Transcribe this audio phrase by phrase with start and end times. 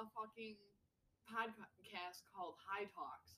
[0.00, 0.56] a fucking
[1.28, 3.34] podcast called High Talks,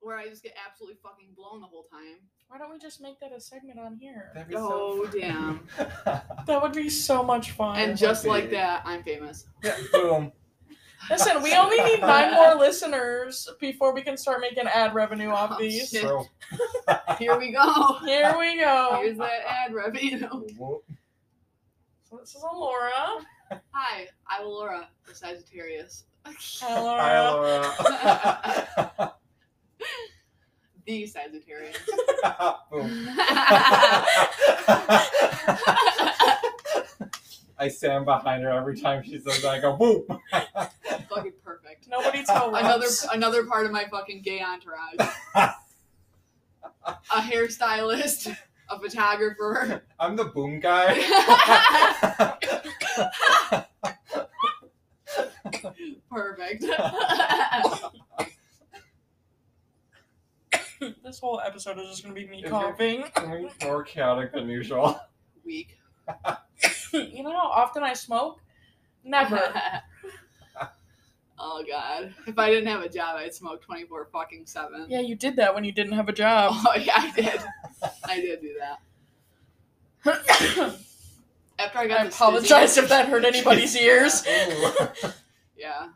[0.00, 2.18] where I just get absolutely fucking blown the whole time.
[2.48, 4.30] Why don't we just make that a segment on here?
[4.34, 5.66] That'd be Oh so damn!
[6.46, 7.78] That would be so much fun.
[7.78, 8.56] And would just like be.
[8.56, 9.46] that, I'm famous.
[9.62, 10.32] yeah, boom.
[11.10, 15.52] Listen, we only need nine more listeners before we can start making ad revenue off
[15.54, 15.90] Oh, these.
[15.90, 16.04] shit.
[17.18, 17.98] Here we go.
[18.06, 19.00] Here we go.
[19.02, 20.26] Here's that ad revenue.
[20.56, 20.82] Whoop.
[22.08, 22.90] So this is Alora.
[23.50, 26.04] Hi, I'm Laura, the Sagittarius.
[26.26, 27.72] Hi, Alora.
[28.98, 29.12] Laura.
[30.86, 31.76] the Sagittarius.
[37.56, 39.48] I stand behind her every time she says that.
[39.48, 40.04] I go, boom.
[41.08, 41.86] fucking perfect.
[41.88, 43.06] Nobody tell Another Robs.
[43.12, 44.96] another part of my fucking gay entourage.
[46.86, 48.36] A hairstylist,
[48.76, 49.82] a photographer.
[50.00, 50.94] I'm the boom guy.
[56.10, 56.64] Perfect.
[61.02, 63.04] this whole episode is just gonna be me If you're- coughing.
[63.62, 64.98] More chaotic than usual.
[65.44, 65.76] Weak.
[66.92, 68.40] you know how often I smoke?
[69.04, 69.52] Never.
[71.38, 72.14] Oh god.
[72.26, 74.86] If I didn't have a job, I'd smoke 24 fucking 7.
[74.88, 76.54] yeah, you did that when you didn't have a job.
[76.66, 77.40] Oh yeah, I did.
[78.04, 78.80] I did do that.
[81.58, 84.24] After I got I the apologize stitches- if that hurt anybody's ears.
[85.56, 85.88] Yeah.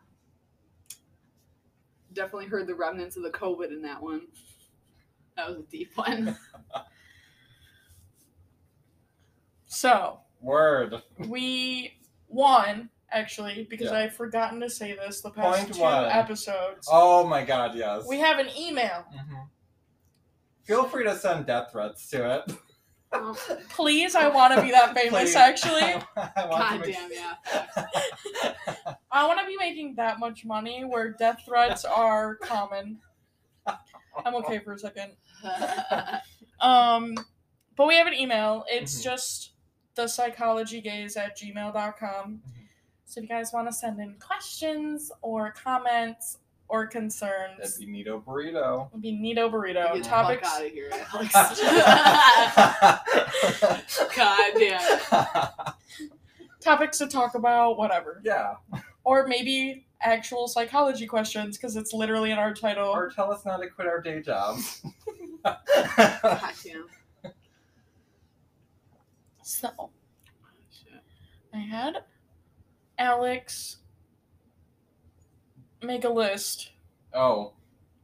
[2.13, 4.23] Definitely heard the remnants of the COVID in that one.
[5.37, 6.37] That was a deep one.
[9.67, 11.03] So Word.
[11.19, 11.95] we
[12.29, 13.99] won actually because Yeah.
[13.99, 16.05] I've forgotten to say this the past Point two one.
[16.07, 16.89] episodes.
[16.91, 18.07] Oh my god, yes.
[18.07, 19.05] We have an email.
[19.15, 19.49] Mhm.
[20.65, 22.53] Feel free to send death threats to it.
[23.71, 25.33] Please, I want to be that famous.
[25.33, 25.37] Please.
[25.37, 25.81] Actually,
[26.17, 27.35] I want God to make- damn, yeah.
[29.11, 32.99] I want to be making that much money where death threats are common.
[33.67, 35.13] I'm okay for a second.
[36.61, 37.15] Um,
[37.77, 38.65] but we have an email.
[38.69, 39.05] It's Mhm.
[39.05, 39.53] just
[39.95, 42.43] the psychologygays at gmail.com.
[43.11, 46.37] So if you guys want to send in questions or comments
[46.69, 48.89] or concerns, That'd be Nito Burrito.
[48.91, 49.95] it'd be Neato Burrito.
[49.95, 50.47] Get the Topics.
[50.47, 51.33] fuck out of here, Alex.
[54.15, 55.49] God damn.
[56.61, 58.21] topics to talk about, whatever.
[58.23, 58.57] yeah.
[59.05, 62.89] Or maybe actual psychology questions because it's literally in our title.
[62.91, 64.83] Or tell us not to quit our day jobs.
[65.43, 65.57] God
[66.63, 66.87] damn.
[69.43, 69.91] So
[70.71, 71.01] Shit.
[71.55, 71.95] I had
[72.99, 73.77] Alex
[75.83, 76.71] make a list.
[77.15, 77.53] oh.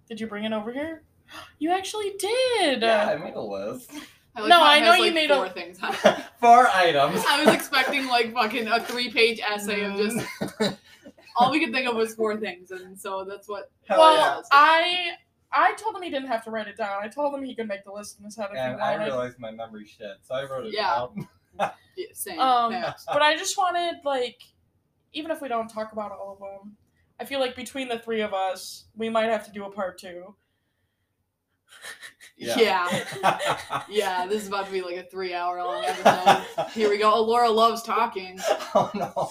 [0.08, 1.02] Did you bring it over here?
[1.58, 2.82] You actually did.
[2.82, 3.90] Yeah, I made a list.
[4.36, 6.16] I like No, I know has, you like, made a- four things on it.
[6.40, 7.24] Four items.
[7.28, 10.26] I was expecting like fucking a three page essay of just
[11.36, 13.70] all we could think of was four things, and so that's what.
[13.88, 14.42] Hell well, yeah.
[14.52, 15.12] I
[15.52, 17.02] I told him he didn't have to write it down.
[17.02, 19.02] I told him he could make the list in his head if And he I
[19.04, 21.06] realized my memory shit, so I wrote it Yeah.
[21.16, 21.28] down.
[21.96, 22.38] Yeah, same.
[22.40, 22.72] Um,
[23.12, 24.42] but I just wanted like,
[25.14, 26.76] even if we don't talk about all of them,
[27.20, 29.98] I feel like between the three of us, we might have to do a part
[29.98, 30.34] two.
[32.36, 33.04] yeah.
[33.88, 36.66] yeah, this is about to be like a three hour long episode.
[36.72, 37.22] Here we go.
[37.22, 38.38] Laura loves talking.
[38.74, 39.30] oh no.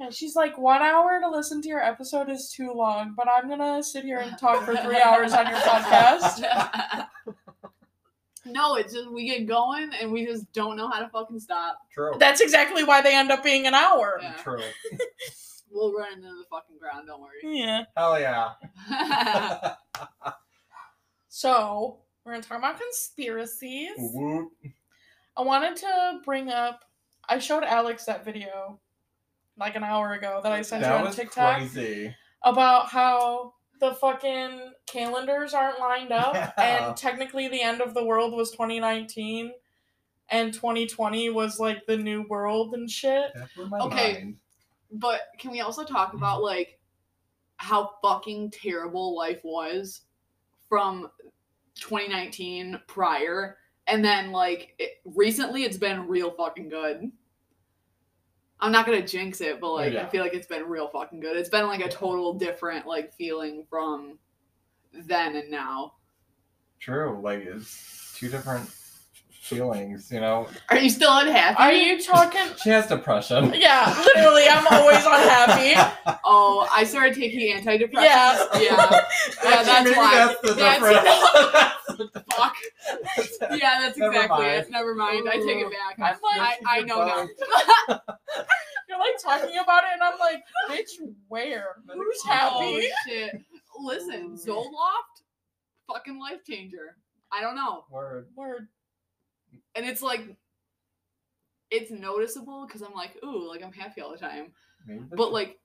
[0.00, 3.48] And she's like, one hour to listen to your episode is too long, but I'm
[3.48, 7.08] gonna sit here and talk for three hours on your podcast.
[8.52, 11.78] No, it's just we get going and we just don't know how to fucking stop.
[11.92, 12.14] True.
[12.18, 14.18] That's exactly why they end up being an hour.
[14.22, 14.32] Yeah.
[14.34, 14.60] True.
[15.70, 17.08] We'll run into the fucking ground.
[17.08, 17.40] Don't worry.
[17.44, 17.84] Yeah.
[17.94, 18.52] Hell yeah.
[21.28, 23.92] So we're gonna talk about conspiracies.
[23.96, 24.50] Whoop.
[25.36, 26.84] I wanted to bring up.
[27.28, 28.80] I showed Alex that video
[29.56, 32.12] like an hour ago that I sent you on was TikTok crazy.
[32.42, 36.52] about how the fucking calendars aren't lined up Yeah.
[36.58, 39.52] and technically the end of the world was 2019
[40.30, 43.30] and 2020 was like the new world and shit.
[43.34, 44.12] That blew my Okay.
[44.14, 44.36] mind.
[44.90, 46.44] But can we also talk about mm-hmm.
[46.44, 46.78] like
[47.56, 50.02] how fucking terrible life was
[50.68, 51.10] from
[51.76, 57.10] 2019 prior, and then like it, recently it's been real fucking good.
[58.60, 61.36] I'm not gonna jinx it, but like I feel like it's been real fucking good.
[61.36, 64.18] It's been like a total different like feeling from
[64.92, 65.94] then and now.
[66.80, 67.20] True.
[67.22, 68.68] Like it's two different
[69.48, 70.46] feelings, you know.
[70.68, 71.56] Are you still unhappy?
[71.58, 72.42] Are you talking?
[72.62, 73.52] She has depression.
[73.56, 75.94] Yeah, literally, I'm always unhappy.
[76.30, 77.92] Oh, I started taking antidepressants.
[77.94, 78.48] Yeah.
[78.60, 79.00] yeah.
[79.42, 80.14] Yeah, Actually, that's maybe why.
[80.14, 82.24] That's the That's- difference.
[82.34, 82.54] Fuck.
[83.58, 84.60] Yeah, that's Never exactly mind.
[84.66, 84.70] it.
[84.70, 85.28] Never mind.
[85.28, 85.98] I take it back.
[85.98, 87.98] I'm like, I, I know now.
[88.88, 90.90] you're like talking about it, and I'm like, bitch,
[91.28, 91.76] where?
[91.92, 92.88] Who's Oh happy?
[93.06, 93.40] shit.
[93.80, 95.22] Listen, Zoloft,
[95.90, 96.96] fucking life changer.
[97.32, 97.84] I don't know.
[97.90, 98.26] Word.
[98.36, 98.68] Word.
[99.78, 100.22] And it's like
[101.70, 104.50] it's noticeable because I'm like, ooh, like I'm happy all the time.
[104.84, 105.60] Maybe the, But like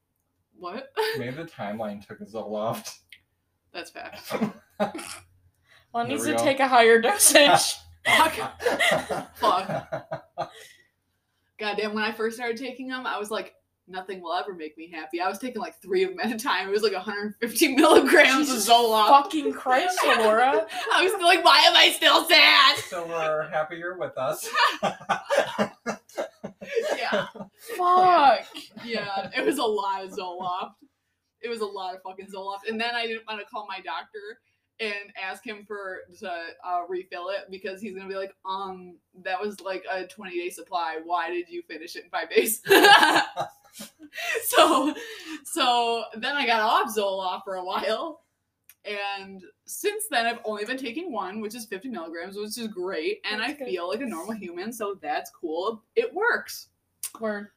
[0.56, 0.94] what?
[1.18, 3.00] maybe the timeline took a Zoloft.
[3.74, 4.32] That's fact.
[5.92, 7.74] One There needs to take a higher dosage.
[8.06, 8.34] Fuck.
[9.36, 10.06] Fuck.
[11.60, 13.56] Goddamn, when I first started taking them, I was like,
[13.88, 15.22] nothing will ever make me happy.
[15.22, 16.68] I was taking like three of them at a time.
[16.68, 19.08] It was like 150 milligrams Jesus of Zoloft.
[19.08, 20.68] Fucking Christ, Laura.
[20.94, 22.78] I was like, why am I still sad?
[22.86, 24.50] so we're happy you're with us.
[26.98, 27.28] Yeah.
[27.78, 28.46] Fuck.
[28.84, 30.76] Yeah, it was a lot of Zoloft.
[31.42, 32.70] It was a lot of fucking Zoloft.
[32.70, 34.40] And then I didn't want to call my doctor
[34.80, 36.32] and ask him for to
[36.66, 40.50] uh, refill it because he's gonna be like, um, that was like a 20 day
[40.50, 41.00] supply.
[41.04, 42.62] Why did you finish it in five days?
[44.46, 44.94] so,
[45.44, 48.22] so then I got off Zoloft for a while.
[48.86, 53.22] And since then, I've only been taking one, which is 50 milligrams, which is great.
[53.30, 53.68] And I good.
[53.68, 55.84] feel like a normal human, so that's cool.
[55.96, 56.68] It works.
[57.20, 57.48] Word.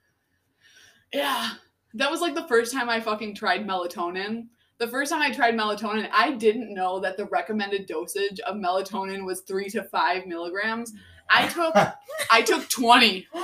[1.12, 1.50] Yeah.
[1.94, 4.48] That was like the first time I fucking tried melatonin.
[4.78, 9.24] The first time I tried melatonin, I didn't know that the recommended dosage of melatonin
[9.24, 10.92] was three to five milligrams.
[11.30, 11.74] I took
[12.30, 13.26] I took 20.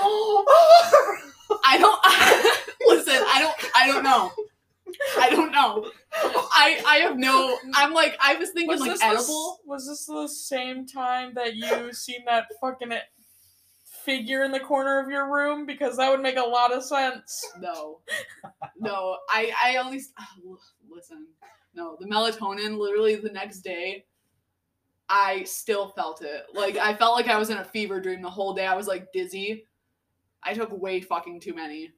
[1.65, 2.01] I don't
[2.89, 4.33] listen, I don't I don't know.
[5.19, 5.91] I don't know.
[6.15, 9.61] I I have no I'm like I was thinking Was like this, the, edible.
[9.65, 12.99] was this the same time that you seen that fucking uh,
[14.05, 15.65] figure in the corner of your room?
[15.67, 17.45] Because that would make a lot of sense.
[17.61, 18.01] No.
[18.79, 19.17] No.
[19.31, 20.29] I I only ah,
[20.91, 21.27] listen.
[21.75, 24.05] No, the melatonin literally the next day
[25.09, 26.45] I still felt it.
[26.55, 28.67] Like I felt like I was in a fever dream the whole day.
[28.67, 29.67] I was like dizzy.
[30.43, 31.93] I took way fucking too many.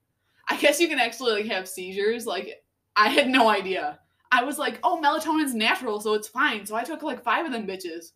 [0.49, 2.27] I guess you can actually like have seizures.
[2.27, 2.63] Like
[2.97, 4.01] I had no idea.
[4.35, 7.53] I was like, "Oh, melatonin's natural, so it's fine." So I took like 5 of
[7.53, 8.13] them bitches.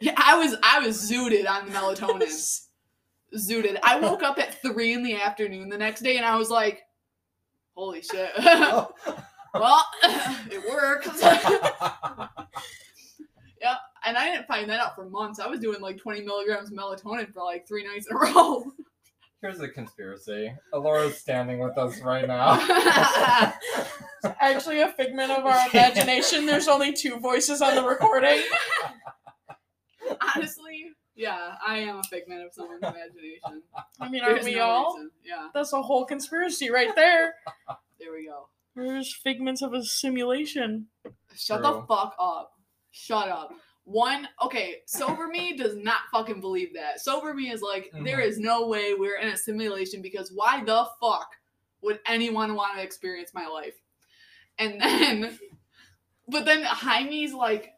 [0.00, 2.28] Yeah, I was I was zooted on the melatonin.
[3.36, 3.78] zooted.
[3.82, 6.82] I woke up at three in the afternoon the next day and I was like,
[7.74, 8.30] holy shit.
[8.38, 8.94] well,
[10.04, 11.08] it works.
[11.22, 12.28] yeah.
[14.06, 15.40] And I didn't find that out for months.
[15.40, 18.64] I was doing like 20 milligrams of melatonin for like three nights in a row.
[19.44, 20.54] Here's a conspiracy.
[20.72, 22.54] Alora's standing with us right now.
[24.40, 26.46] Actually, a figment of our imagination.
[26.46, 28.42] There's only two voices on the recording.
[30.34, 33.62] Honestly, yeah, I am a figment of someone's imagination.
[34.00, 34.94] I mean, aren't There's we no all?
[34.94, 35.10] reason.
[35.22, 37.34] Yeah, That's a whole conspiracy right there.
[38.00, 38.48] there we go.
[38.74, 40.86] There's figments of a simulation.
[41.36, 41.84] Shut the True.
[41.86, 42.52] fuck up.
[42.92, 43.52] Shut up.
[43.84, 47.00] One, okay, sober me does not fucking believe that.
[47.00, 48.26] Sober me is like, there Mhm.
[48.26, 51.28] is no way we're in a simulation because why the fuck
[51.82, 53.74] would anyone want to experience my life?
[54.58, 55.38] And then,
[56.28, 57.74] but then Jaime's like,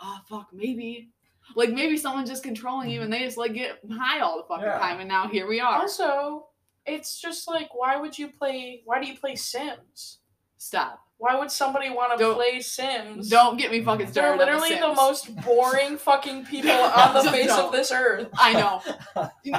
[0.00, 1.10] oh fuck, maybe.
[1.56, 4.64] Like maybe someone's just controlling you and they just like get high all the fucking
[4.64, 4.78] Yeah.
[4.78, 5.80] time and now here we are.
[5.80, 6.46] Also,
[6.86, 8.80] it's just like, why would you play?
[8.86, 10.20] Why do you play Sims?
[10.56, 11.00] Stop.
[11.22, 13.28] Why would somebody want to Don't- play Sims?
[13.28, 14.32] Don't get me fucking They're started.
[14.32, 14.96] on the literally the Sims.
[14.96, 17.66] most boring fucking people on the face No.
[17.66, 18.28] of this earth.
[18.34, 18.82] I know.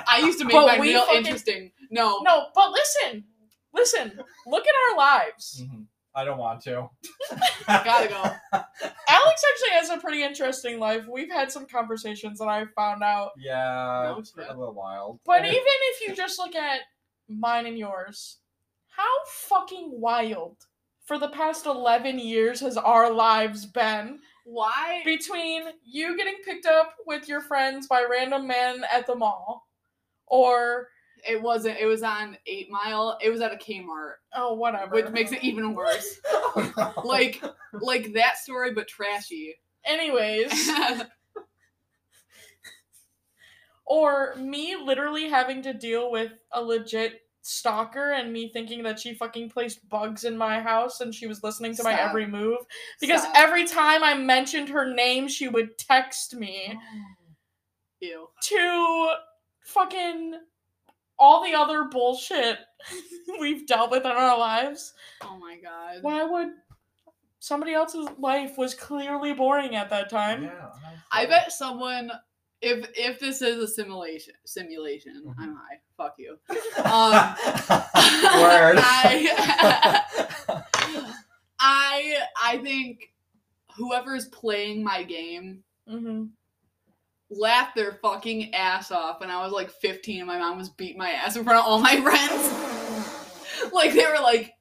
[0.07, 1.71] I used to make But mine we real fucking- interesting.
[1.89, 3.23] No, No, but listen,
[3.73, 4.19] listen.
[4.45, 5.61] Look at our lives.
[5.63, 5.85] Mhm.
[6.15, 6.89] I don't want to.
[7.65, 8.21] Gotta go.
[9.07, 11.05] Alex actually has a pretty interesting life.
[11.09, 13.31] We've had some conversations that I found out.
[13.37, 14.47] Yeah, No it's shit.
[14.49, 15.21] a little wild.
[15.25, 16.81] But even if you just look at
[17.29, 18.39] mine and yours,
[18.89, 20.57] how fucking wild
[21.05, 24.19] for the past 11 years has our lives been?
[24.45, 25.01] Why?
[25.05, 29.67] Between you getting picked up with your friends by random men at the mall,
[30.27, 30.89] or,
[31.27, 31.77] It wasn't.
[31.79, 33.17] It was on Eight Mile.
[33.21, 34.95] It was at a Kmart, oh, whatever.
[34.95, 36.19] which makes it even worse.
[36.27, 36.91] Oh, no.
[37.05, 37.41] Like,
[37.73, 39.55] like that story, but trashy.
[39.85, 40.51] Anyways,
[43.85, 49.13] or me literally having to deal with a legit stalker and me thinking that she
[49.13, 52.59] fucking placed bugs in my house and she was listening to my every move
[53.01, 53.33] because Stop.
[53.35, 56.73] every time I mentioned her name she would text me
[57.99, 58.27] Ew.
[58.43, 59.13] to
[59.65, 60.35] fucking
[61.19, 62.59] all the other bullshit
[63.39, 64.93] we've dealt with in our lives.
[65.21, 65.97] Oh my god.
[66.01, 66.49] Why would
[67.39, 70.43] somebody else's life was clearly boring at that time?
[70.43, 70.69] Yeah,
[71.11, 72.09] I bet someone.
[72.65, 75.33] If if this is a simulation, simulation, Mhm.
[75.37, 75.81] I'm high.
[75.97, 76.37] Fuck you.
[76.85, 77.13] Um,
[78.41, 78.77] Word.
[78.79, 80.63] I-
[81.59, 83.13] I I think
[83.75, 86.25] whoever's playing my game Mm-hmm.
[87.29, 90.97] laughed their fucking ass off when I was like 15 and my mom was beating
[90.97, 93.73] my ass in front of all my friends.
[93.73, 94.53] like they were like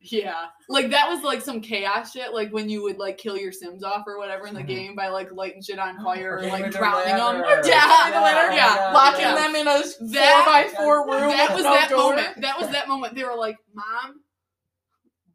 [0.00, 0.46] yeah.
[0.68, 3.82] Like that was like some chaos shit like when you would like kill your sims
[3.84, 4.66] off or whatever in the Mhm.
[4.66, 7.40] game by like lighting shit on fire or Getting like drowning them.
[7.42, 7.68] ladder.
[7.68, 8.08] Yeah.
[8.08, 9.34] Yeah, yeah, Locking yeah.
[9.34, 11.30] them in a That- four by four room.
[11.36, 12.10] That was that door.
[12.16, 12.40] moment.
[12.40, 13.14] That was that moment.
[13.14, 14.20] They were like, "Mom,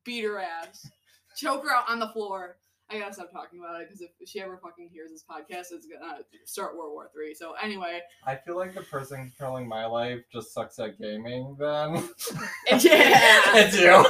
[0.03, 0.87] beat her ass,
[1.37, 2.57] choke her out on the floor."
[2.89, 5.87] I gotta stop talking about it because if she ever fucking hears this podcast, it's
[5.87, 7.33] gonna start World War Three.
[7.33, 11.55] So anyway, I feel like the person controlling my life just sucks at gaming.
[11.59, 11.95] Then
[12.69, 14.05] yeah, it's you.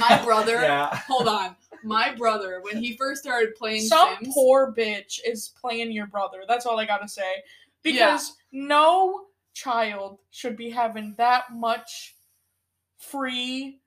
[0.00, 0.56] my brother.
[0.60, 0.94] Yeah.
[1.08, 4.34] Hold on, my brother when he first started playing Some Sims.
[4.34, 6.42] poor bitch is playing your brother.
[6.48, 7.42] That's all I gotta say.
[7.82, 12.14] Because no child should be having that much
[12.98, 13.79] free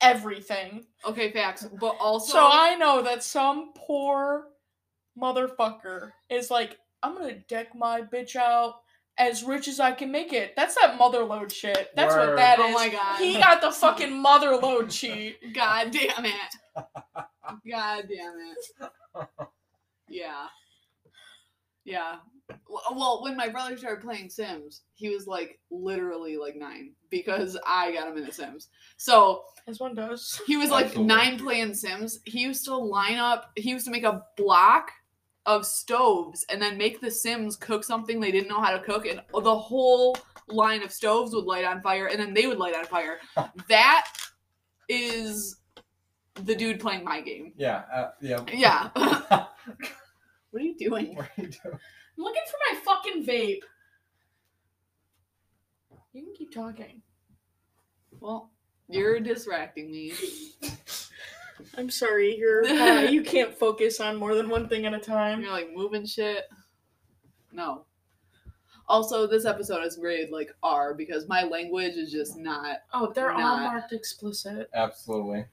[0.00, 0.86] everything.
[1.06, 4.44] okay, facts, but also So I know that some poor
[5.20, 8.80] motherfucker is like, I'm gonna deck my bitch out
[9.18, 10.54] as rich as I can make it.
[10.56, 11.90] That's that motherlode shit.
[11.94, 12.38] That's what Word.
[12.38, 12.74] that oh is.
[12.74, 13.18] Oh my god.
[13.18, 15.54] He got the fucking motherlode cheat.
[15.54, 16.34] God damn it.
[17.70, 19.28] God damn it.
[20.08, 20.46] Yeah.
[21.84, 22.16] Yeah.
[22.68, 27.58] W- Well, when my brother started playing Sims, he was like literally like nine because
[27.66, 28.68] I got him into Sims.
[28.96, 30.40] So As one does.
[30.46, 32.20] he was like nine playing Sims.
[32.24, 34.90] He used to line up, he used to make a block
[35.46, 39.06] of stoves and then make the Sims cook something they didn't know how to cook,
[39.06, 40.16] and the whole
[40.48, 43.18] line of stoves would light on fire, and then they would light on fire.
[43.68, 44.06] that
[44.88, 45.56] is
[46.34, 47.52] the dude playing my game.
[47.56, 47.82] Yeah.
[47.92, 48.44] Uh, yeah.
[48.52, 48.88] Yeah.
[48.94, 49.48] what
[50.54, 51.14] are you doing?
[51.16, 51.78] What are you doing?
[52.16, 53.60] I'm looking for my fucking vape.
[56.12, 57.02] You can keep talking.
[58.20, 58.50] Well,
[58.88, 60.12] you're distracting me.
[61.76, 65.40] I'm sorry, you're uh, you can't focus on more than one thing at a time.
[65.40, 66.44] You're like moving shit.
[67.52, 67.84] No.
[68.88, 72.78] Also, this episode is rated like R because my language is just not.
[72.92, 74.68] Oh, they're all marked explicit.
[74.74, 75.44] Absolutely.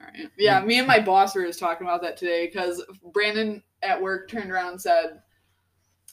[0.00, 0.30] All right.
[0.38, 4.30] Yeah, me and my boss were just talking about that today because Brandon at work
[4.30, 5.20] turned around and said,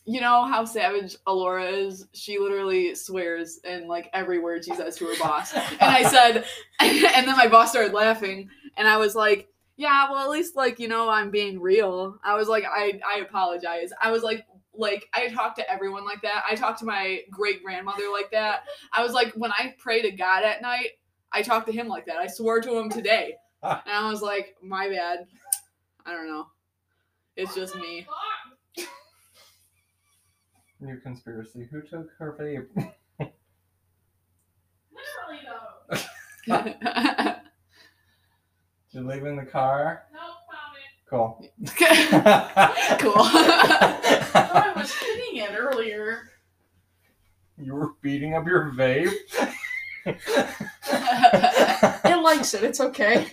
[0.06, 2.08] "You know how savage Alora is?
[2.14, 6.46] She literally swears in like every word she says to her boss." And I said,
[6.80, 10.80] and then my boss started laughing, and I was like, "Yeah, well, at least like
[10.80, 14.46] you know I'm being real." I was like, "I I apologize." I was like.
[14.74, 16.46] Like I talk to everyone like that.
[16.50, 18.62] I talk to my great grandmother like that.
[18.94, 20.92] I was like, when I pray to God at night,
[21.34, 22.18] I talk to him like that.
[22.18, 23.36] I swore to him today.
[23.64, 23.84] Ah.
[23.86, 25.26] And I was like, my bad.
[26.06, 26.48] I don't know.
[27.36, 28.08] It's just me.
[30.82, 31.68] New conspiracy.
[31.72, 32.68] Who took her vape?
[34.90, 35.96] Literally though.
[38.92, 40.06] Did you leave in the car?
[40.12, 40.22] Nope,
[40.52, 41.52] found it.
[43.00, 43.14] Cool.
[44.34, 46.32] I was hitting it earlier.
[47.60, 49.14] you were beating up your vape?
[52.04, 52.64] It likes it.
[52.64, 53.28] It's okay.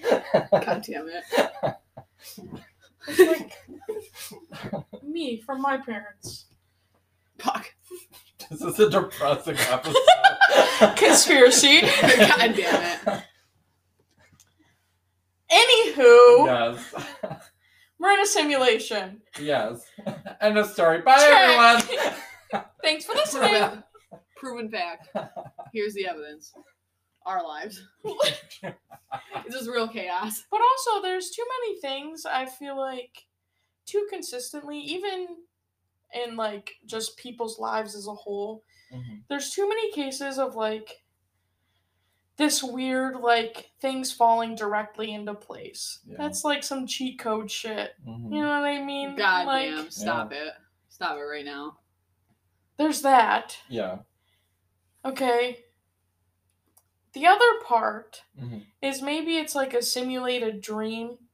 [0.52, 1.24] God damn it.
[3.08, 3.52] It's like
[5.02, 6.37] me from my parents.
[8.58, 9.94] This is a depressing episode.
[10.96, 11.80] Conspiracy.
[11.80, 13.22] God damn it.
[15.48, 16.94] Anywho, yes.
[18.00, 19.22] we're in a simulation.
[19.40, 19.84] Yes.
[20.40, 21.02] End of story.
[21.02, 21.40] Bye, Check.
[21.40, 22.64] everyone.
[22.82, 23.50] Thanks for listening.
[23.50, 23.82] Proven,
[24.36, 25.08] proven fact.
[25.72, 26.52] Here's the evidence.
[27.24, 27.80] Our lives.
[29.46, 30.44] It's just real chaos.
[30.50, 33.26] But also, there's too many things I feel like
[33.86, 35.28] too consistently, even
[36.12, 38.64] in like just people's lives as a whole.
[38.92, 39.22] Mhm.
[39.28, 41.02] There's too many cases of like
[42.36, 45.98] this weird like things falling directly into place.
[46.06, 46.16] Yeah.
[46.18, 47.94] That's like some cheat code shit.
[48.06, 48.32] Mhm.
[48.32, 49.16] You know what I mean?
[49.16, 49.90] God like, damn.
[49.90, 50.54] Stop it.
[50.88, 51.78] Stop it right now.
[52.76, 53.58] There's that.
[53.68, 53.98] Yeah.
[55.04, 55.64] Okay.
[57.12, 58.66] The other part Mhm.
[58.80, 61.27] is maybe it's like a simulated dream.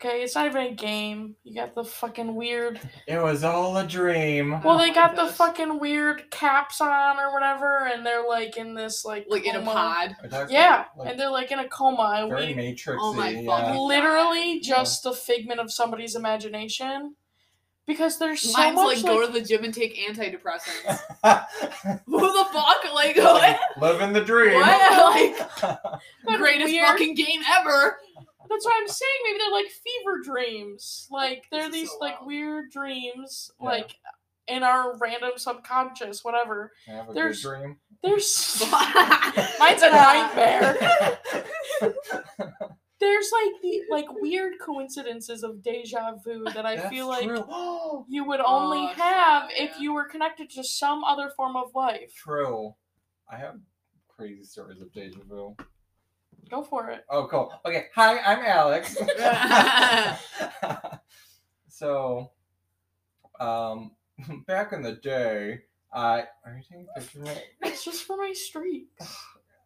[0.00, 1.34] Okay, it's not even a game.
[1.42, 2.78] You got the fucking weird.
[3.08, 4.60] It was all a dream.
[4.62, 5.32] Well, they my got the gosh.
[5.32, 9.58] fucking weird caps on or whatever, and they're like in this like Like in a
[9.58, 9.72] coma.
[9.72, 10.16] pod.
[10.20, 12.96] Are you talking Yeah, like, and they're like in a coma, and very we matrixy.
[13.00, 13.44] Oh my yeah.
[13.44, 17.16] fucking- literally just a figment of somebody's imagination
[17.84, 21.00] because there's so Mine's much like, go to the gym and take antidepressants.
[22.06, 22.94] Who the fuck?
[22.94, 23.58] Like, what?
[23.80, 24.60] Living the dream.
[24.60, 25.50] What?
[26.24, 27.98] But Greatest weird- fucking game ever.
[28.48, 29.10] That's what I'm saying.
[29.24, 31.06] Maybe they're like fever dreams.
[31.10, 32.26] Like they're these so like wild.
[32.28, 33.66] weird dreams, Yeah.
[33.66, 33.94] like
[34.46, 36.72] in our random subconscious, whatever.
[36.88, 37.76] I have a There's- good dream.
[38.02, 38.62] There's
[39.58, 40.78] Mine's a nightmare.
[43.00, 48.04] there's like the like weird coincidences of deja vu that I That's feel like true.
[48.08, 52.12] you would only Oh, have if you were connected to some other form of life.
[52.14, 52.74] true.
[53.30, 53.56] I have
[54.08, 55.56] crazy stories of deja vu.
[56.50, 57.04] Go for it.
[57.10, 57.52] Oh, cool.
[57.66, 57.86] Okay.
[57.94, 58.96] Hi, I'm Alex.
[61.68, 62.30] so,
[63.38, 63.92] um,
[64.46, 65.60] back in the day,
[65.92, 67.32] I are you taking a picture of me?
[67.62, 68.88] It's just for my streak.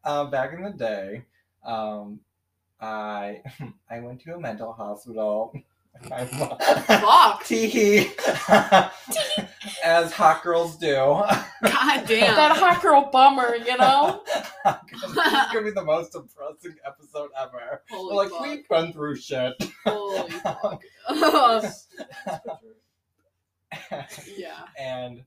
[0.04, 1.22] Um, back in the day,
[1.64, 2.18] um,
[2.80, 3.40] I
[3.88, 5.52] I went to a mental hospital.
[6.10, 6.28] I'm-
[9.84, 11.22] as hot girls do.
[11.62, 12.34] God damn.
[12.34, 14.22] That hot girl bummer, you know?
[14.64, 17.82] this is gonna be the most depressing episode ever.
[17.90, 18.40] Holy like fuck.
[18.42, 19.54] we've been through shit.
[19.84, 20.82] Holy fuck.
[24.36, 24.64] yeah.
[24.78, 25.22] and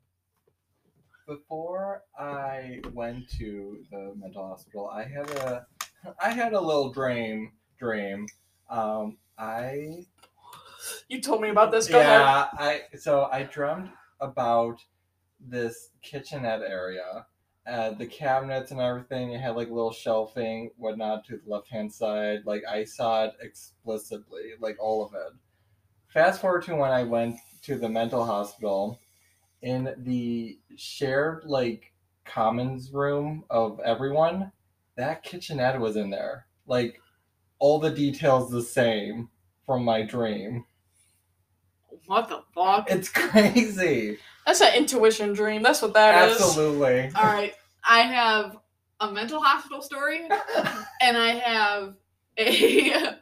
[1.28, 5.66] before I went to the mental hospital, I had a
[6.20, 8.28] I had a little dream dream.
[8.70, 10.06] Um, I
[11.08, 11.88] You told me about this.
[11.88, 12.20] Go ahead.
[12.20, 13.90] yeah, I so I dreamt
[14.20, 14.80] about
[15.48, 17.26] this kitchenette area.
[17.68, 21.92] Uh, the cabinets and everything, it had like little shelving, whatnot to the left hand
[21.92, 22.40] side.
[22.46, 25.34] Like I saw it explicitly, like all of it.
[26.08, 29.00] Fast forward to when I went to the mental hospital,
[29.64, 31.92] in the shared like
[32.24, 34.52] commons room of everyone,
[34.96, 36.46] that kitchenette was in there.
[36.68, 37.02] Like
[37.60, 39.30] all the details the same
[39.66, 40.66] from my dream.
[42.06, 42.92] What the fuck?
[42.92, 44.20] It's crazy.
[44.46, 45.64] That's an intuition dream.
[45.64, 46.40] That's what that is.
[46.40, 47.12] Absolutely.
[47.16, 47.54] All right.
[47.88, 48.58] I have
[49.00, 50.22] a mental hospital story
[51.02, 51.96] and I have
[52.38, 53.16] a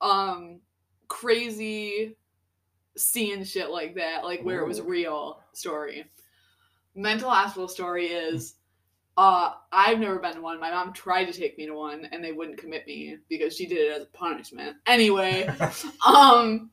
[0.00, 0.60] um
[1.08, 2.16] crazy
[2.96, 6.04] seeing shit like that, like where it was real story.
[6.94, 8.54] Mental hospital story is
[9.16, 10.60] uh I've never been to one.
[10.60, 13.66] My mom tried to take me to one and they wouldn't commit me because she
[13.66, 14.76] did it as a punishment.
[14.86, 15.48] Anyway,
[16.06, 16.70] um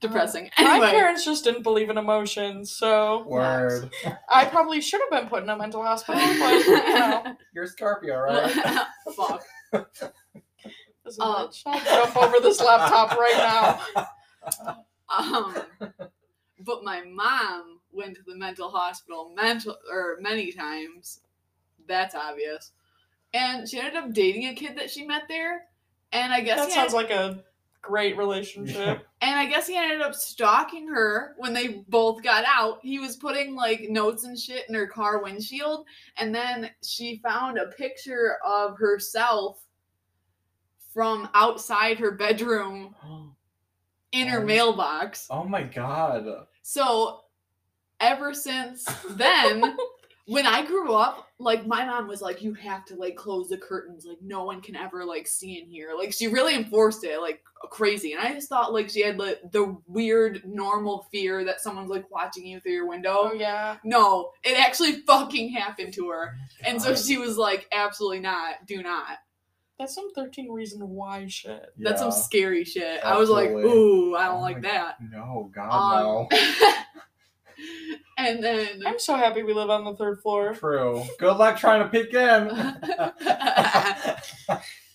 [0.00, 0.50] depressing.
[0.58, 3.90] My Anyway, parents just didn't believe in emotions, so Word.
[4.28, 8.18] I probably should have been put in a mental hospital, but you know, You're Scorpio,
[8.18, 8.50] right?
[9.16, 9.42] fuck.
[9.72, 11.46] listen, Uh.
[11.48, 14.06] bitch, I'll jump over this laptop right now.
[15.08, 15.54] Um,
[16.64, 21.20] but my mom went to the mental hospital mental or many times.
[21.88, 22.70] That's obvious.
[23.34, 25.62] And she ended up dating a kid that she met there.
[26.12, 27.42] And I guess That sounds had- like a
[27.82, 29.06] great relationship.
[29.22, 32.78] and I guess he ended up stalking her when they both got out.
[32.82, 35.86] He was putting like notes and shit in her car windshield,
[36.18, 39.64] and then she found a picture of herself
[40.92, 42.94] from outside her bedroom
[44.12, 44.44] in her Oh.
[44.46, 45.26] mailbox.
[45.30, 46.26] oh my god.
[46.62, 47.20] So
[48.00, 49.76] ever since then,
[50.26, 53.56] when I grew up, like my mom was like, you have to like close the
[53.56, 55.92] curtains, like no one can ever like see in here.
[55.96, 58.12] Like she really enforced it, like crazy.
[58.12, 62.10] And I just thought like she had like the weird normal fear that someone's like
[62.10, 63.32] watching you through your Oh window.
[63.34, 63.76] yeah.
[63.84, 66.34] No, it actually fucking happened to her.
[66.64, 69.18] And so she was like, absolutely not, do not.
[69.78, 71.66] That's some 13 reason why shit.
[71.78, 73.02] That's some scary shit.
[73.04, 74.96] I was like, ooh, I don't Oh like my- that.
[75.10, 76.38] No, God, Um, no.
[78.18, 80.54] and then I'm so happy we live on the third floor.
[80.54, 81.02] True.
[81.18, 82.50] Good luck trying to peek in.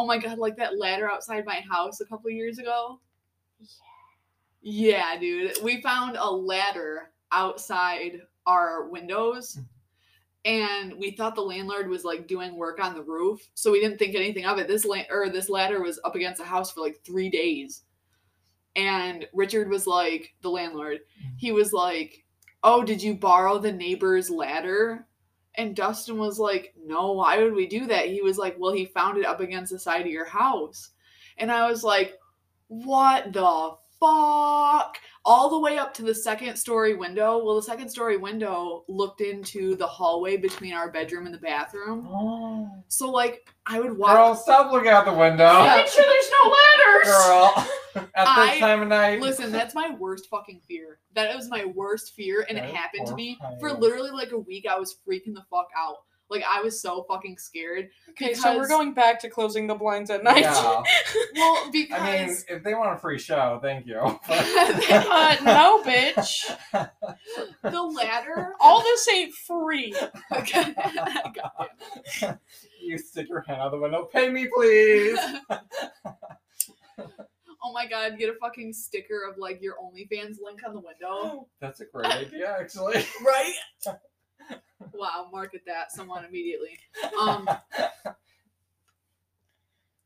[0.00, 2.98] oh my god, like that ladder outside my house a couple years ago.
[4.62, 5.58] Yeah, yeah, dude.
[5.62, 9.64] We found a ladder outside our windows mm.
[10.46, 13.98] and we thought the landlord was like doing work on the roof, so we didn't
[13.98, 14.68] think anything of it.
[14.68, 17.82] This la- or this ladder was up against the house for like 3 days.
[18.76, 21.00] And Richard was like the landlord.
[21.22, 21.32] Mm.
[21.36, 22.24] He was like,
[22.62, 25.06] "Oh, did you borrow the neighbor's ladder?"
[25.56, 28.08] And Dustin was like, No, why would we do that?
[28.08, 30.90] He was like, Well, he found it up against the side of your house.
[31.38, 32.18] And I was like,
[32.68, 34.96] What the fuck?
[35.24, 37.44] All the way up to the second story window.
[37.44, 42.08] Well, the second story window looked into the hallway between our bedroom and the bathroom.
[42.08, 42.70] Oh.
[42.88, 44.16] So, like, I would walk.
[44.16, 45.62] Girl, stop looking out the window.
[45.64, 47.06] Make sure there's no ladders.
[47.06, 47.68] Girl.
[47.94, 49.20] At this I- time of night.
[49.20, 50.98] Listen, that's my worst fucking fear.
[51.14, 53.80] That was my worst fear, and it That's happened to me for horrifying.
[53.80, 54.66] literally like a week.
[54.70, 55.96] I was freaking the fuck out.
[56.28, 57.90] Like I was so fucking scared.
[58.10, 60.42] Okay, so we're because- going back to closing the blinds at night.
[60.42, 60.82] Yeah.
[61.34, 63.96] Well, because I mean, if they want a free show, thank you.
[63.98, 66.42] uh, no, bitch.
[67.62, 68.52] the ladder.
[68.60, 69.94] All this ain't free.
[70.30, 70.74] Goddamn.
[72.80, 74.04] you stick your hand out the window.
[74.12, 75.18] Pay me, please.
[77.62, 81.48] Oh my god, get a fucking sticker of like your OnlyFans link on the window.
[81.60, 83.04] That's a great idea, actually.
[83.24, 83.54] Right?
[84.92, 86.78] wow, market that someone immediately.
[87.20, 87.48] Um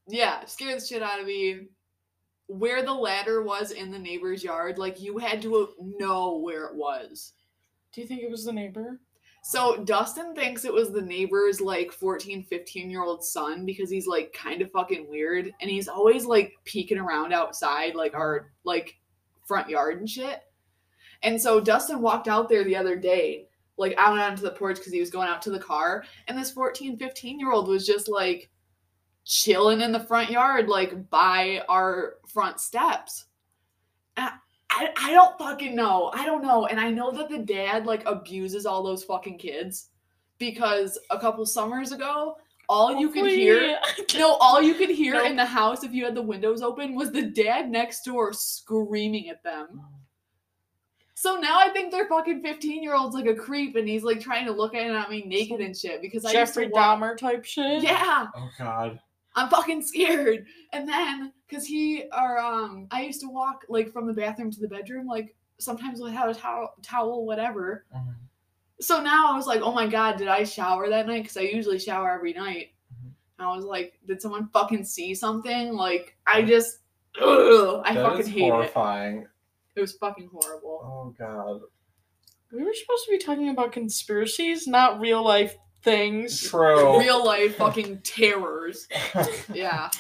[0.09, 1.69] yeah, scared the shit out of me.
[2.47, 6.75] Where the ladder was in the neighbor's yard, like you had to know where it
[6.75, 7.33] was.
[7.93, 9.01] Do you think it was the neighbor?
[9.47, 14.07] So Dustin thinks it was the neighbor's like 14, 15 year old son because he's
[14.07, 18.97] like kind of fucking weird and he's always like peeking around outside like our like
[19.45, 20.41] front yard and shit.
[21.23, 24.95] And so Dustin walked out there the other day, like out onto the porch because
[24.95, 28.09] he was going out to the car and this 14, 15 year old was just
[28.09, 28.49] like
[29.27, 33.27] chilling in the front yard like by our front steps.
[34.17, 34.33] And
[34.75, 36.11] I, I don't fucking know.
[36.13, 36.67] I don't know.
[36.67, 39.91] And I know that the dad like abuses all those fucking kids
[40.39, 42.37] because a couple summers ago,
[42.69, 43.79] all you could hear
[44.17, 45.27] no, all you could hear Nope.
[45.27, 49.29] in the house if you had the windows open was the dad next door screaming
[49.29, 49.69] at them.
[49.75, 49.85] Oh.
[51.15, 54.21] So now I think their fucking 15 year old's like a creep and he's like
[54.21, 57.83] trying to look at at me naked and shit because I Jeffrey Dahmer type shit.
[57.83, 58.99] Yeah, Oh God.
[59.37, 60.47] I'm fucking scared.
[60.73, 64.61] And then, cause he or um, I used to walk like from the bathroom to
[64.61, 67.85] the bedroom, like sometimes without a towel, towel, whatever.
[67.95, 68.15] Mhm.
[68.81, 71.25] So now I was like, oh my god, did I shower that night?
[71.25, 72.73] Cause I usually shower every night.
[72.93, 73.13] Mhm.
[73.39, 75.73] And I was like, did someone fucking see something?
[75.75, 76.79] Like, I just,
[77.21, 78.51] ugh, I That fucking is hate it.
[78.51, 79.27] horrifying.
[79.77, 80.81] It was fucking horrible.
[80.85, 81.61] Oh God.
[82.53, 86.49] We were supposed to be talking about conspiracies, not real life things.
[86.49, 86.99] True.
[87.01, 88.89] Real life fucking terrors.
[89.53, 89.91] Yeah,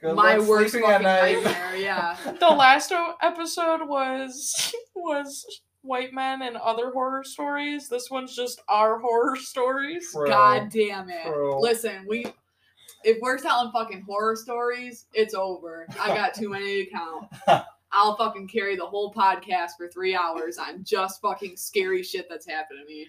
[0.00, 1.76] Good my worst fucking nightmare.
[1.76, 2.16] Yeah.
[2.40, 7.88] The last o- episode was was white men and other horror stories.
[7.88, 10.10] This one's just our horror stories.
[10.12, 10.26] True.
[10.26, 11.24] God damn it.
[11.24, 11.60] True.
[11.60, 12.26] Listen, we
[13.04, 15.86] if we're telling fucking horror stories, it's over.
[16.00, 17.26] I got too many to count.
[17.92, 22.48] I'll fucking carry the whole podcast for three hours on just fucking scary shit that's
[22.48, 23.08] happened to me.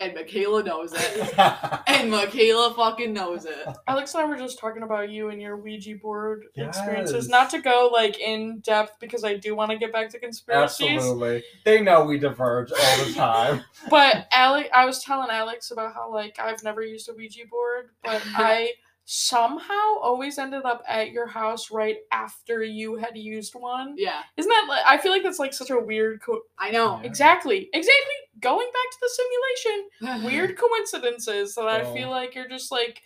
[0.00, 1.34] And Michaela knows it.
[1.86, 3.68] And Michaela fucking knows it.
[3.86, 7.28] Alex and I were just talking about you and your Ouija board experiences.
[7.28, 10.88] Not to go like in depth because I do want to get back to conspiracies.
[10.88, 11.44] Absolutely.
[11.64, 13.62] They know we diverge all the time.
[13.90, 17.90] But Alex, I was telling Alex about how like I've never used a Ouija board,
[18.02, 18.72] but I
[19.06, 23.94] somehow always ended up at your house right after you had used one.
[23.98, 24.66] Yeah, Isn't that?
[24.68, 26.22] Like, I feel like that's like such a weird.
[26.22, 26.98] Co- I know.
[27.00, 27.06] Yeah.
[27.06, 28.14] exactly, exactly.
[28.40, 31.92] Going back to the simulation, weird coincidences that I Oh.
[31.94, 33.02] feel like you're just like.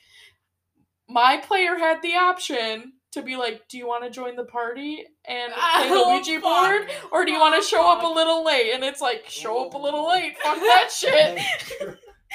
[1.11, 5.05] My player had the option to be like, "Do you want to join the party
[5.25, 6.43] and oh, play the Oh, Ouija fuck.
[6.43, 9.25] board, or do you want to oh, show up a little late?" And it's like,
[9.29, 10.37] "Show up a little late.
[10.43, 11.41] Fuck that shit."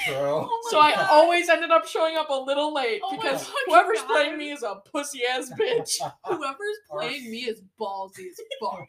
[0.06, 0.14] True.
[0.16, 1.08] Oh my So I God.
[1.10, 4.08] always ended up showing up a little late Oh because whoever's God.
[4.08, 5.98] playing me is a pussy ass bitch.
[6.26, 8.86] Whoever's playing me is ballsy as fuck.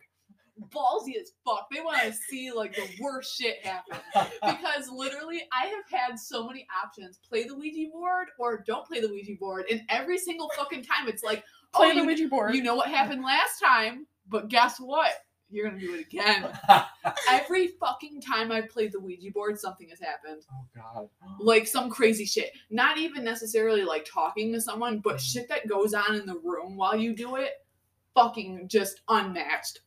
[0.73, 1.67] Ballsy as fuck.
[1.71, 3.97] They want to see like the worst shit happen.
[4.41, 8.99] Because literally, I have had so many options: play the Ouija board or don't play
[9.01, 9.65] the Ouija board.
[9.69, 12.55] And every single fucking time, it's like, Play oh, the you, Ouija board.
[12.55, 15.11] you know what happened last time, but guess what?
[15.49, 16.47] You're gonna do it again.
[17.29, 20.43] Every fucking time I've played the Ouija board, something has happened.
[20.51, 21.09] oh God.
[21.39, 22.51] Like some crazy shit.
[22.69, 25.19] Not even necessarily like talking to someone, but mm.
[25.19, 27.51] shit that goes on in the room while you do it.
[28.15, 29.81] Fucking just unmatched.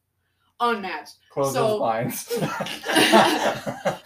[0.60, 1.16] Unmatched.
[1.30, 2.28] Close So- those blinds.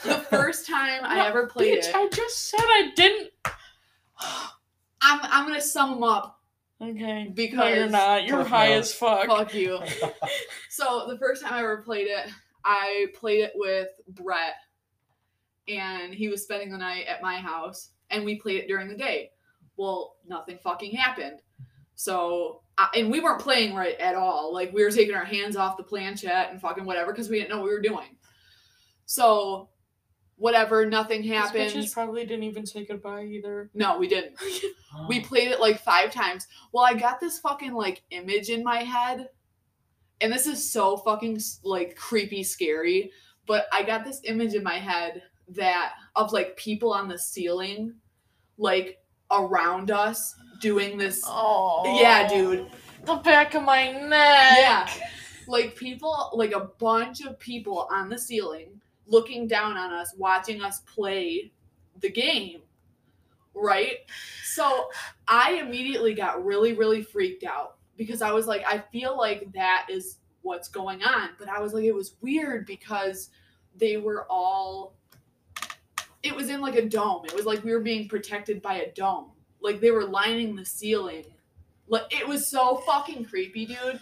[0.05, 3.31] The first time I ever played bitch, it, I just said I didn't.
[4.21, 6.42] I'm, I'm gonna sum them up.
[6.83, 7.25] Okay.
[7.25, 8.25] no, Because- you're not.
[8.25, 8.91] You're high notes.
[8.91, 9.27] as fuck.
[9.27, 9.79] Fuck you.
[10.71, 12.31] So the first time I ever played it,
[12.65, 14.55] I played it with Brett,
[15.69, 18.97] and he was spending the night at my house, and we played it during the
[18.97, 19.31] day.
[19.77, 21.41] Well, nothing fucking happened.
[21.95, 24.53] So, I, and we weren't playing right at all.
[24.53, 27.51] Like we were taking our hands off the planchette and fucking whatever because we didn't
[27.51, 28.17] know what we were doing.
[29.05, 29.69] So,
[30.43, 31.71] whatever, nothing happened.
[31.71, 33.71] bitches probably didn't even say goodbye either.
[33.75, 34.35] No, we didn't.
[35.09, 36.47] We played it like five times.
[36.71, 39.31] Well, I got this fucking like image in my head,
[40.21, 43.11] and this is so fucking like creepy, scary.
[43.47, 47.95] But I got this image in my head that of like people on the ceiling,
[48.59, 48.99] like
[49.31, 51.23] around us doing this.
[51.25, 51.99] Oh.
[51.99, 52.67] Yeah, dude.
[53.07, 54.59] The back of my neck.
[54.59, 54.91] Yeah,
[55.49, 60.63] like people, like a bunch of people on the ceiling looking down on us, watching
[60.63, 61.53] us play
[62.01, 62.63] the game.
[63.55, 63.99] Right?
[64.45, 64.89] So
[65.29, 69.87] I immediately got really, really freaked out because I was like, I feel like that
[69.91, 71.31] is what's going on.
[71.39, 73.31] But I was like, it was weird because
[73.77, 74.95] they were all,
[76.23, 77.25] it was in like a dome.
[77.25, 79.31] It was like we were being protected by a dome.
[79.61, 81.25] Like they were lining the ceiling.
[81.89, 84.01] Like it was so fucking creepy, dude.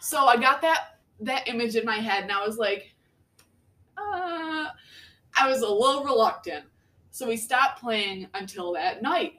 [0.00, 2.94] So I got that that image in my head and I was like,
[3.96, 4.66] uh,
[5.38, 6.64] I was a little reluctant.
[7.10, 9.34] So we stopped playing until that night.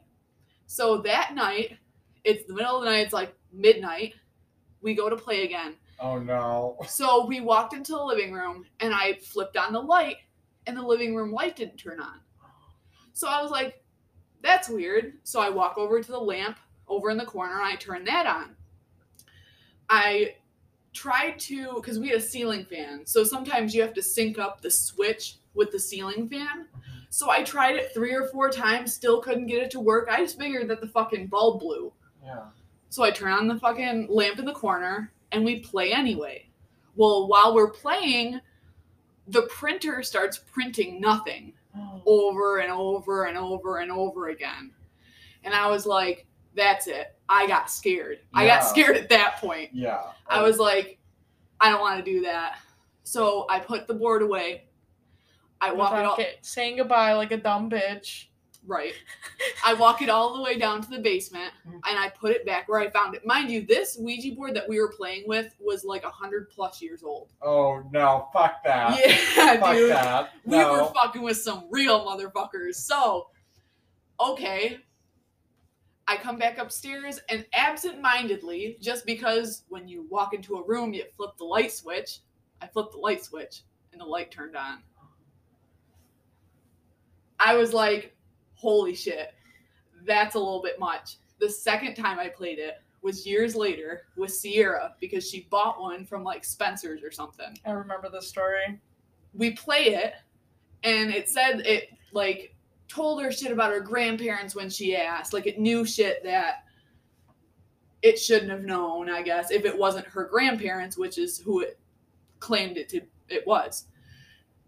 [0.65, 1.77] So that night,
[2.23, 2.99] It's the middle of the night.
[2.99, 4.15] It's like midnight.
[4.81, 5.75] We go to play again.
[5.99, 6.77] Oh no.
[6.87, 10.17] So we walked into the living room and I flipped on the light
[10.65, 12.19] and the living room light didn't turn on.
[13.13, 13.83] So I was like,
[14.43, 15.13] that's weird.
[15.23, 18.25] So I walk over to the lamp over in the corner and I turn that
[18.27, 18.55] on.
[19.89, 20.35] I
[20.97, 23.05] tried to, because we had a ceiling fan.
[23.05, 26.65] So sometimes you have to sync up the switch with the ceiling fan.
[27.09, 30.07] So I tried it three or four times, still couldn't get it to work.
[30.09, 31.93] I just figured that the fucking bulb blew.
[32.23, 32.45] Yeah.
[32.89, 36.49] So I turn on the fucking lamp in the corner and we play anyway.
[36.95, 38.41] Well, while we're playing,
[39.27, 42.01] the printer starts printing nothing oh.
[42.05, 44.71] over and over and over and over again.
[45.43, 47.16] And I was like, that's it.
[47.29, 48.19] I got scared.
[48.33, 49.69] I got scared at that point.
[49.73, 50.01] Yeah.
[50.27, 50.99] I was like,
[51.59, 52.59] I don't want to do that.
[53.03, 54.65] So I put the board away.
[55.59, 58.25] I walk it all get- saying goodbye like a dumb bitch.
[58.65, 58.93] right.
[59.65, 61.77] I walk it all the way down to the basement mm-hmm.
[61.89, 63.25] and I put it back where I found it.
[63.25, 66.81] Mind you, this Ouija board that we were playing with was like a hundred plus
[66.81, 67.31] years old.
[67.41, 68.27] Oh no!
[68.33, 68.99] Fuck that.
[69.37, 69.91] Yeah, Fuck dude.
[69.91, 70.31] that.
[70.45, 72.75] We were fucking with some real motherfuckers.
[72.75, 73.27] So,
[74.19, 74.79] okay.
[76.07, 81.03] I come back upstairs and absent-mindedly, just because when you walk into a room you
[81.17, 82.19] flip the light switch,
[82.61, 84.83] I flipped the light switch and the light turned on.
[87.39, 88.15] I was like,
[88.55, 89.33] holy shit,
[90.05, 91.17] that's a little bit much.
[91.39, 96.05] The second time I played it was years later with Sierra because she bought one
[96.05, 98.79] from like Spencer's or something I remember this story.
[99.33, 100.15] we play it
[100.83, 102.55] and it said it like
[102.87, 105.33] told her shit about her grandparents when she asked.
[105.33, 106.63] Like it knew shit that
[108.03, 111.79] it shouldn't have known i guess if it wasn't her grandparents which is who it
[112.39, 113.85] claimed it to it was.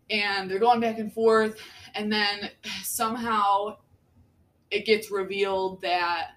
[0.10, 1.60] And they're going back and forth
[1.96, 2.50] and then
[2.84, 3.78] somehow
[4.72, 6.32] it gets revealed that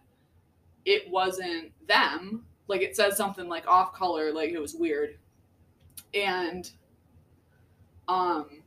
[0.85, 2.45] it wasn't them.
[2.69, 5.19] Like it says something like off color like it was weird.
[6.15, 6.71] And
[8.09, 8.62] um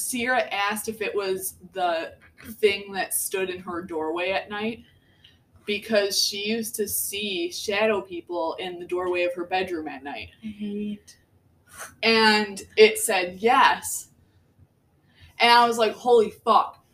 [0.00, 2.14] Sierra asked if it was the
[2.54, 4.84] thing that stood in her doorway at night
[5.66, 10.30] because she used to see shadow people in the doorway of her bedroom at night.
[10.42, 11.16] I hate.
[12.02, 14.08] And it said yes.
[15.38, 16.84] And I was like, holy fuck.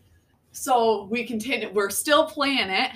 [0.53, 2.91] So we continued, we're still playing it.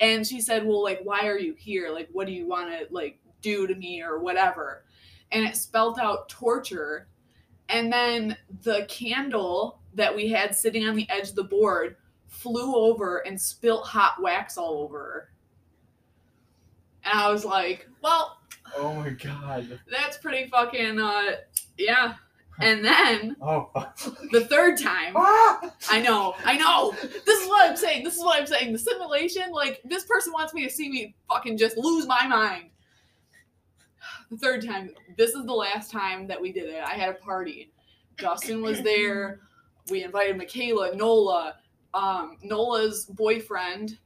[0.00, 1.90] And she said, well, like, why are you here?
[1.90, 4.84] Like, what do you want to, like, do to me or whatever?
[5.30, 7.08] And it spelled out torture.
[7.72, 11.96] And then the candle that we had sitting on the edge of the board
[12.28, 15.28] flew over and spilt hot wax all over her.
[17.04, 18.38] And I was like, well,
[18.76, 19.80] Oh my god.
[19.90, 21.32] that's pretty fucking, uh,
[21.76, 22.14] yeah.
[22.60, 23.70] And then Oh.
[24.32, 25.72] the third time, Ah!
[25.90, 26.94] I know, I know.
[27.02, 28.04] This is what I'm saying.
[28.04, 28.72] This is what I'm saying.
[28.72, 32.66] The simulation, like, this person wants me to see me fucking just lose my mind.
[34.32, 36.82] The third time, this is the last time that we did it.
[36.82, 37.70] I had a party.
[38.16, 39.40] Justin was there.
[39.90, 41.56] We invited Michaela, Nola,
[41.92, 43.98] um, Nola's boyfriend,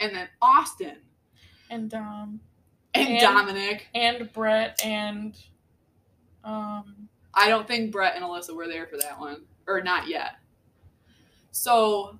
[0.00, 0.96] and then Austin
[1.68, 2.40] And um
[2.94, 3.88] and, And- Dominic.
[3.94, 5.36] and Brett and
[6.44, 10.36] um I don't think Brett and Alyssa were there for that one, or not yet.
[11.50, 12.18] So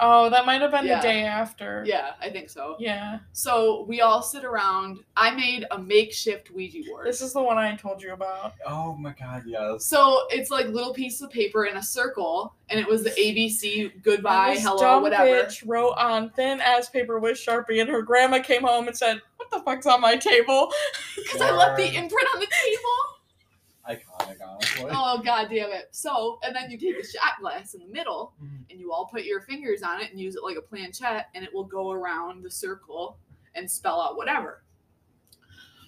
[0.00, 0.96] oh that might have been Yeah.
[0.96, 1.82] the day after.
[1.86, 2.76] yeah, I think so.
[2.78, 3.18] Yeah.
[3.32, 5.00] So we all sit around.
[5.16, 7.06] I made a makeshift Ouija board.
[7.06, 8.54] This is the one I told you about.
[8.66, 9.84] Oh my god, yes.
[9.84, 14.02] so it's like little piece of paper in a circle, and it was the ABC
[14.02, 15.24] goodbye, this hello, dumb whatever.
[15.24, 19.20] bitch wrote on thin ass paper with Sharpie, and her grandma came home and said,
[19.36, 20.72] "What the fuck's on my table?"
[21.16, 23.19] Because I left the imprint on the table.
[23.96, 24.90] Iconic, honestly.
[24.92, 25.88] Oh god damn it!
[25.90, 28.70] So and then you take a shot glass in the middle, Mhm.
[28.70, 31.44] and you all put your fingers on it and use it like a planchette, and
[31.44, 33.18] it will go around the circle
[33.54, 34.62] and spell out whatever.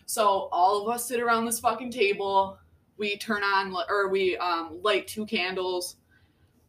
[0.07, 2.59] So all of us sit around this fucking table.
[2.97, 5.97] We turn on or we um, light two candles.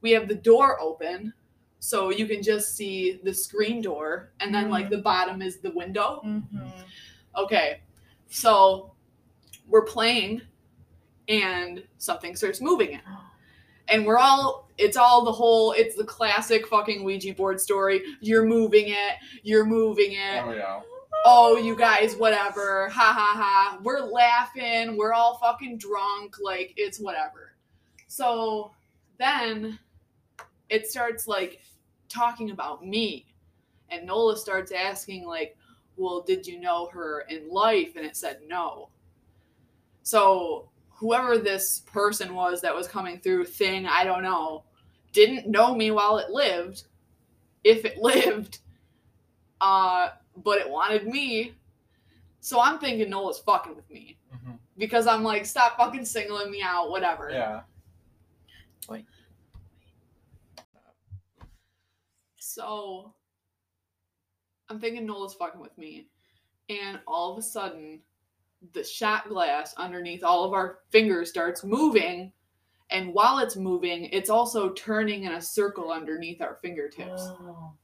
[0.01, 1.33] We have the door open,
[1.79, 5.71] so you can just see the screen door, and then like the bottom is the
[5.71, 6.21] window.
[6.25, 6.67] Mm-hmm.
[7.35, 7.81] Okay,
[8.29, 8.93] so
[9.67, 10.41] we're playing,
[11.27, 13.01] and something starts moving it.
[13.87, 18.01] And we're all, it's all the whole, it's the classic fucking Ouija board story.
[18.21, 20.43] You're moving it, you're moving it.
[20.43, 20.81] Oh yeah.
[21.25, 22.89] Oh, you guys, whatever.
[22.89, 23.79] Ha ha ha.
[23.81, 27.53] We're laughing, we're all fucking drunk, like, it's whatever.
[28.07, 28.71] So
[29.17, 29.79] then
[30.69, 31.61] it starts like
[32.09, 33.27] talking about me.
[33.89, 35.55] And Nola starts asking, like,
[35.95, 37.95] well, did you know her in life?
[37.95, 38.89] And it said no.
[40.01, 40.69] So
[41.03, 44.63] whoever this person was that was coming through thing, I don't know,
[45.11, 46.83] didn't know me while it lived.
[47.65, 48.59] If it lived,
[49.59, 51.55] Uh, but it wanted me.
[52.39, 54.17] So I'm thinking Nola's fucking with me.
[54.33, 54.57] Mhm.
[54.77, 57.29] Because I'm like, stop fucking singling me out, whatever.
[57.29, 57.63] Yeah.
[58.87, 59.05] Wait.
[62.37, 63.13] So
[64.69, 66.07] I'm thinking Nola's fucking with me.
[66.69, 67.99] And all of a sudden,
[68.71, 72.31] the shot glass underneath all of our fingers starts moving.
[72.89, 77.23] And while it's moving, it's also turning in a circle underneath our fingertips.
[77.23, 77.77] So-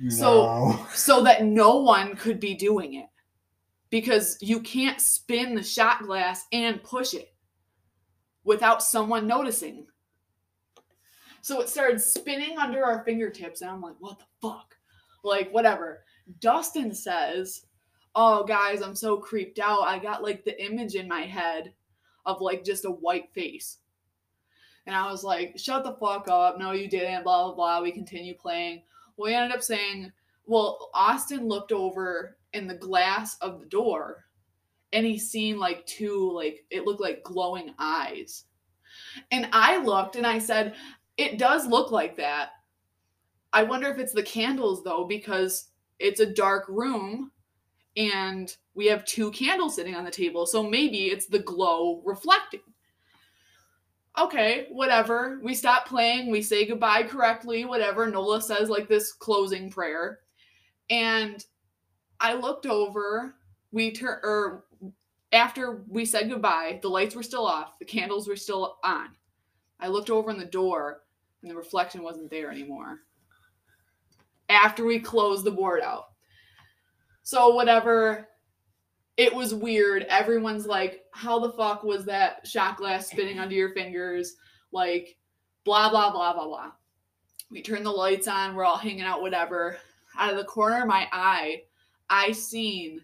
[0.00, 0.86] No.
[0.92, 3.08] so that no one could be doing it
[3.90, 7.34] because you can't spin the shot glass and push it
[8.44, 9.86] without someone noticing.
[11.40, 14.76] So it started spinning under our fingertips, and I'm like, what the fuck?
[15.24, 16.04] Like, whatever.
[16.40, 17.66] Dustin says,
[18.20, 19.86] Oh, guys, I'm so creeped out.
[19.86, 21.72] I got like the image in my head
[22.26, 23.78] of like just a white face.
[24.86, 26.58] And I was like, Shut the fuck up.
[26.58, 27.22] No, you didn't.
[27.22, 27.80] Blah, blah, blah.
[27.80, 28.82] We continue playing.
[29.16, 30.10] We ended up saying,
[30.46, 34.24] well, Austin looked over in the glass of the door
[34.92, 38.46] and he seen like two, like, it looked like glowing eyes.
[39.30, 40.74] And I looked and I said,
[41.18, 42.48] it does look like that.
[43.52, 45.68] I wonder if it's the candles though, because
[46.00, 47.30] it's a dark room
[47.96, 50.46] and we have two candles sitting on the table.
[50.46, 52.60] So maybe it's the glow reflecting.
[54.18, 55.38] Okay, whatever.
[55.42, 56.30] We stop playing.
[56.30, 57.64] We say goodbye correctly.
[57.64, 58.06] Whatever.
[58.06, 60.20] Nola says like this closing prayer,
[60.90, 61.44] and
[62.20, 63.34] I looked over.
[63.70, 64.64] We turn or er,
[65.32, 67.78] after we said goodbye, the lights were still off.
[67.78, 69.08] The candles were still on.
[69.78, 71.02] I looked over in the door,
[71.42, 73.00] and the reflection wasn't there anymore.
[74.48, 76.06] After we closed the board out.
[77.28, 78.26] So whatever
[79.18, 80.04] it was weird.
[80.04, 84.36] Everyone's like, how the fuck was that shot glass spinning under your fingers?
[84.72, 85.18] Like,
[85.62, 86.72] blah, blah, blah, blah, blah.
[87.50, 88.54] We turn the lights on.
[88.54, 89.76] We're all hanging out, whatever.
[90.18, 91.64] Out of the corner of my eye,
[92.08, 93.02] I seen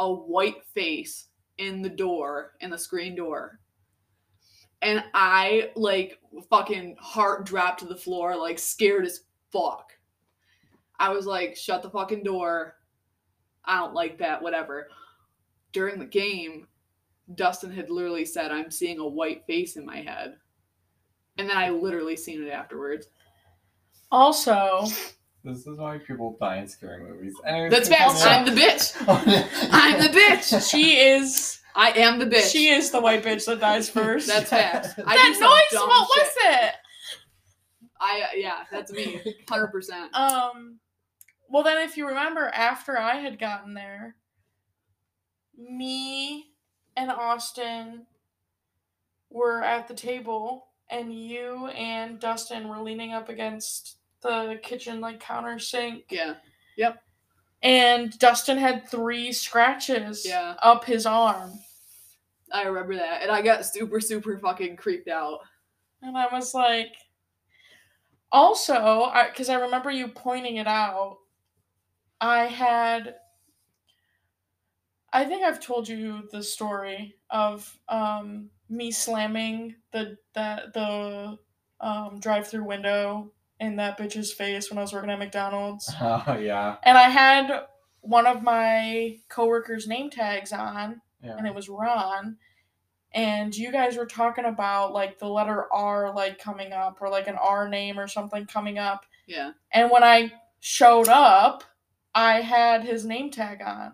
[0.00, 1.28] a white face
[1.58, 3.60] in the door, in the screen door.
[4.82, 6.18] And I, like,
[6.50, 9.20] fucking heart dropped to the floor, like, scared as
[9.52, 9.92] fuck.
[10.98, 12.74] I was like, shut the fucking door.
[13.64, 14.88] I don't like that, whatever
[15.72, 16.66] during the game,
[17.34, 20.36] Dustin had literally said, I'm seeing a white face in my head.
[21.38, 23.06] And then I literally seen it afterwards.
[24.10, 24.84] Also,
[25.44, 27.34] This is why people die in scary movies.
[27.46, 28.22] Anyways, That's facts.
[28.26, 28.94] I'm the bitch.
[29.72, 30.70] I'm the bitch.
[30.70, 32.50] she is I am the bitch.
[32.50, 34.26] she is the white bitch that dies first.
[34.26, 34.88] That's facts.
[35.06, 35.80] I do that noise.
[35.80, 36.72] dumb What was it?
[38.00, 39.20] I yeah, that's me.
[39.48, 40.12] Hundred percent.
[40.14, 40.78] Um,
[41.50, 44.16] well, then, if you remember, after I had gotten there,
[45.56, 46.50] me
[46.96, 48.06] and Austin
[49.30, 55.20] were at the table, and you and Dustin were leaning up against the kitchen like
[55.20, 56.34] counter sink, Yeah.
[56.76, 57.02] Yep.
[57.62, 60.56] And Dustin had three scratches Yeah.
[60.62, 61.60] up his arm,
[62.52, 63.22] I remember that.
[63.22, 65.40] And I got super, super fucking creeped out.
[66.02, 66.94] and I was like.
[68.32, 71.18] Also, because I remember you pointing it out,
[72.20, 73.14] I had
[75.12, 81.38] I think I've told you the story of um, me slamming the that the
[81.80, 86.76] um, drive-through window in that bitch's face when I was working at McDonald's, Oh yeah.
[86.84, 87.64] and I had
[88.02, 91.36] one of my coworkers' name tags on, Yeah.
[91.36, 92.36] and it was Ron.
[93.12, 97.26] And you guys were talking about like the letter R like coming up, or like
[97.26, 99.04] an R name or something coming up.
[99.26, 99.50] Yeah.
[99.72, 101.64] And when I showed up,
[102.14, 103.92] I had his name tag on.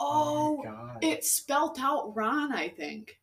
[0.00, 1.04] oh my oh, God.
[1.04, 3.18] it spelt out Ron, I think.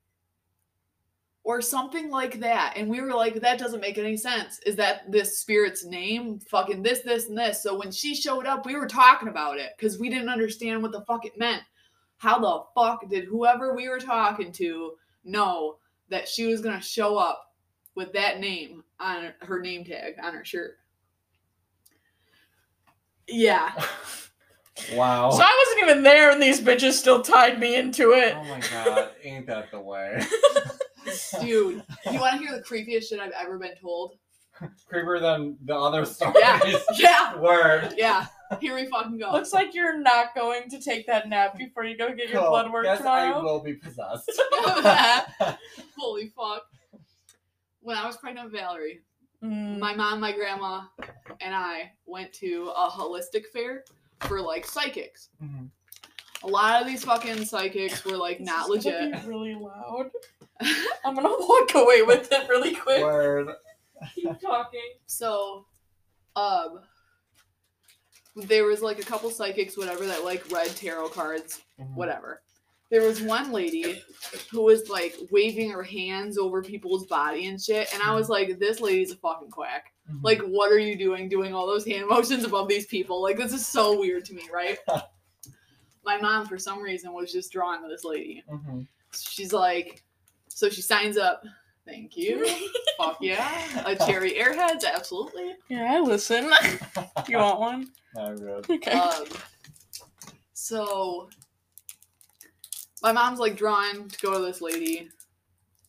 [1.43, 2.73] Or something like that.
[2.75, 4.59] And we were like, that doesn't make any sense.
[4.65, 6.39] Is that this spirit's name?
[6.39, 7.63] Fucking this, this, and this.
[7.63, 10.91] So when she showed up, we were talking about it because we didn't understand what
[10.91, 11.63] the fuck it meant.
[12.17, 15.77] How the fuck did whoever we were talking to know
[16.09, 17.55] that she was going to show up
[17.95, 20.77] with that name on her name tag on her shirt?
[23.31, 23.71] Yeah.
[24.93, 25.29] wow.
[25.31, 28.35] So I wasn't even there, and these bitches still tied me into it.
[28.37, 30.21] oh my god, ain't that the way?
[31.41, 34.15] Dude, you want to hear the creepiest shit I've ever been told?
[34.87, 36.35] Creeper than the other stories.
[36.39, 36.59] Yeah.
[36.93, 37.37] Yeah.
[37.39, 37.95] Word.
[37.97, 38.27] Yeah,
[38.59, 39.31] here we fucking go.
[39.31, 42.49] Looks like you're not going to take that nap before you go get your Cool.
[42.51, 43.39] blood work Yes, tomorrow.
[43.39, 44.29] I will be possessed.
[45.97, 46.63] Holy fuck.
[47.81, 49.01] When I was pregnant with Valerie,
[49.43, 49.79] Mm.
[49.79, 50.83] my mom, my grandma,
[51.39, 53.83] and I went to a holistic fair
[54.21, 55.29] for like psychics.
[55.43, 55.69] Mhm.
[56.43, 59.21] A lot of these fucking psychics were like This not is gonna legit.
[59.23, 60.11] be really loud.
[61.05, 63.01] I'm gonna walk away with it really quick.
[63.03, 63.49] Word.
[64.15, 64.93] Keep talking.
[65.07, 65.65] So,
[66.35, 66.81] um,
[68.35, 71.95] there was like a couple psychics, whatever, that like read tarot cards, Mhm.
[71.95, 72.41] whatever.
[72.91, 74.03] There was one lady
[74.51, 78.59] who was like waving her hands over people's body and shit, and I was like,
[78.59, 79.93] this lady's a fucking quack.
[80.11, 80.19] Mhm.
[80.23, 83.21] Like, what are you doing doing all those hand motions above these people?
[83.21, 84.77] Like, this is so weird to me, right?
[86.03, 88.43] My mom, for some reason, was just drawn to this lady.
[88.51, 88.85] Mhm.
[89.17, 90.03] She's like,
[90.49, 91.43] so she signs up.
[91.85, 92.45] Thank you.
[92.97, 93.83] Fuck yeah.
[93.85, 95.55] A cherry airheads, absolutely.
[95.69, 96.51] Yeah, I listen.
[97.29, 97.87] you want one?
[98.15, 98.69] Not good.
[98.69, 98.91] Okay.
[98.91, 99.25] Um,
[100.53, 101.29] so
[103.01, 105.09] my mom's like drawn to go to this lady.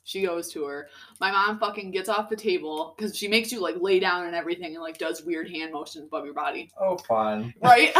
[0.04, 0.88] She goes to her.
[1.20, 4.34] My mom fucking gets off the table because she makes you like lay down and
[4.34, 6.70] everything and like does weird hand motions above your body.
[6.80, 7.54] Oh, fun.
[7.62, 7.94] Right?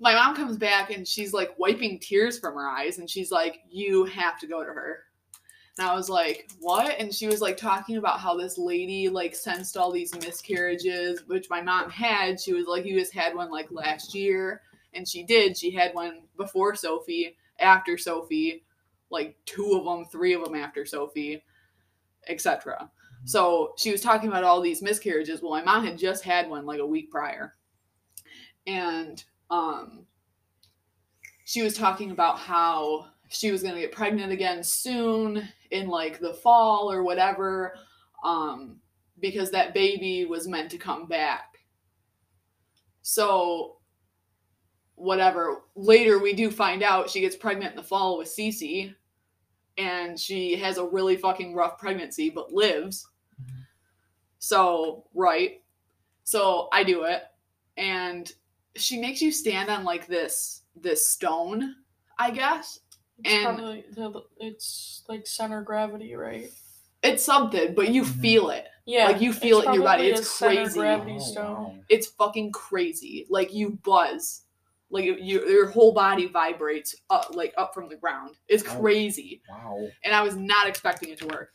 [0.00, 3.60] my mom comes back and she's like wiping tears from her eyes and she's like,
[3.68, 5.00] You have to go to her.
[5.78, 6.94] And I was like, What?
[6.98, 11.50] And she was like talking about how this lady like sensed all these miscarriages, which
[11.50, 12.40] my mom had.
[12.40, 14.62] She was like, You just had one like last year.
[14.94, 15.56] And she did.
[15.56, 18.64] She had one before Sophie, after Sophie,
[19.10, 21.42] like two of them, three of them after Sophie,
[22.28, 22.90] etc.
[23.24, 25.42] So she was talking about all these miscarriages.
[25.42, 27.54] Well, my mom had just had one like a week prior.
[28.66, 30.06] And um
[31.44, 36.18] she was talking about how she was going to get pregnant again soon in like
[36.18, 37.74] the fall or whatever
[38.24, 38.78] um
[39.20, 41.58] because that baby was meant to come back.
[43.02, 43.77] So
[44.98, 48.94] whatever later we do find out she gets pregnant in the fall with Cece
[49.76, 53.06] and she has a really fucking rough pregnancy but lives.
[53.40, 53.64] Mhm.
[54.38, 55.62] So, right.
[56.24, 57.22] So I do it
[57.76, 58.30] and
[58.76, 61.74] she makes you stand on like this this stone,
[62.18, 62.80] I guess.
[63.24, 66.50] It's and- probably the, it's like center gravity, right?
[67.02, 68.20] It's something, but you Mhm.
[68.20, 68.66] feel it.
[68.84, 69.06] Yeah.
[69.06, 70.08] Like, you feel it in your body.
[70.08, 70.80] It's a center crazy.
[70.80, 71.84] Gravity Oh, stone.
[71.88, 73.26] It's fucking crazy.
[73.28, 74.42] Like you buzz.
[74.90, 75.14] Like you,
[75.46, 78.36] your whole body vibrates up, like up from the ground.
[78.48, 78.80] It's Oh.
[78.80, 79.42] crazy.
[79.48, 79.86] Wow.
[80.04, 81.52] and I was not expecting it to work.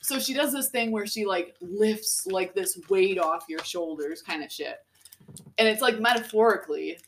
[0.00, 4.22] So she does this thing where she like lifts like this weight off your shoulders
[4.22, 4.76] kind of shit.
[5.58, 6.98] And it's like metaphorically.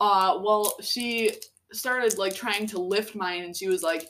[0.00, 1.32] Uh well, she
[1.72, 4.08] started like trying to lift mine and she was like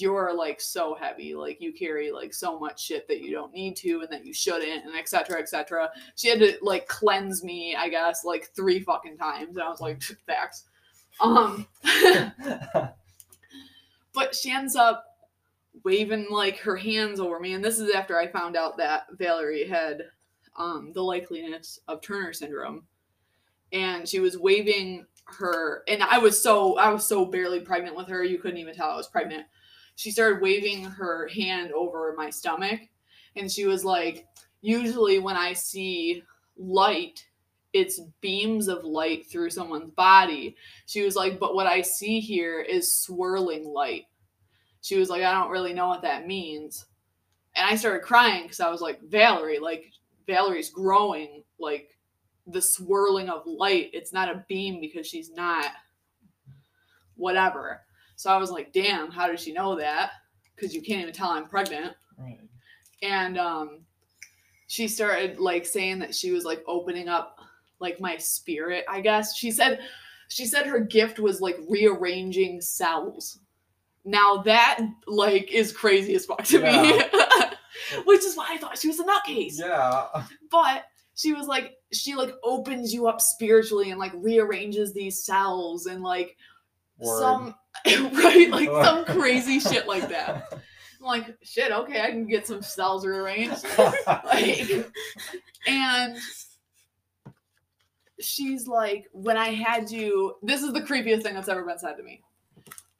[0.00, 3.76] you're like so heavy like you carry like so much shit that you don't need
[3.76, 7.88] to and that you shouldn't and etc etc she had to like cleanse me i
[7.88, 10.64] guess like three fucking times and i was like facts.
[11.20, 11.66] Um
[14.12, 15.04] but she ends up
[15.84, 19.66] waving like her hands over me and this is after i found out that valerie
[19.66, 20.02] had
[20.58, 22.84] um, the likeliness of turner syndrome.
[23.72, 28.06] And she was waving her and i was so i was so barely pregnant with
[28.06, 29.44] her you couldn't even tell i was pregnant
[29.96, 32.80] she started waving her hand over my stomach
[33.34, 34.26] and she was like
[34.62, 36.22] usually when i see
[36.56, 37.26] light
[37.76, 40.56] it's beams of light through someone's body.
[40.86, 44.04] She was like but what i see here is swirling light.
[44.80, 46.86] She was like i don't really know what that means.
[47.54, 49.92] And i started crying because i was like valerie like
[50.26, 51.90] valerie's growing like
[52.46, 53.90] the swirling of light.
[53.92, 55.66] It's not a beam because she's not
[57.16, 57.82] whatever
[58.16, 60.10] so i was like damn how did she know that?
[60.54, 61.94] Because you can't even tell i'm pregnant.
[62.18, 62.40] Right.
[63.02, 63.80] and um
[64.68, 67.38] she started like saying that she was like opening up
[67.78, 69.36] like my spirit i guess.
[69.36, 69.80] She said
[70.28, 73.38] she said her gift was like rearranging cells.
[74.04, 77.02] Now that like is crazy as fuck to me.
[78.04, 79.58] Which is why i thought she was a nutcase.
[79.58, 80.06] Yeah.
[80.50, 85.86] but she was like she like opens you up spiritually and like rearranges these cells
[85.86, 86.36] and like
[86.98, 87.20] Word.
[87.20, 87.54] some
[88.14, 90.48] right like some crazy shit like that.
[90.52, 93.64] I'm like shit okay i can get some cells rearranged
[94.06, 94.90] like
[95.66, 96.16] and
[98.18, 101.96] she's like when i had you this is the creepiest thing that's ever been said
[101.96, 102.22] to me.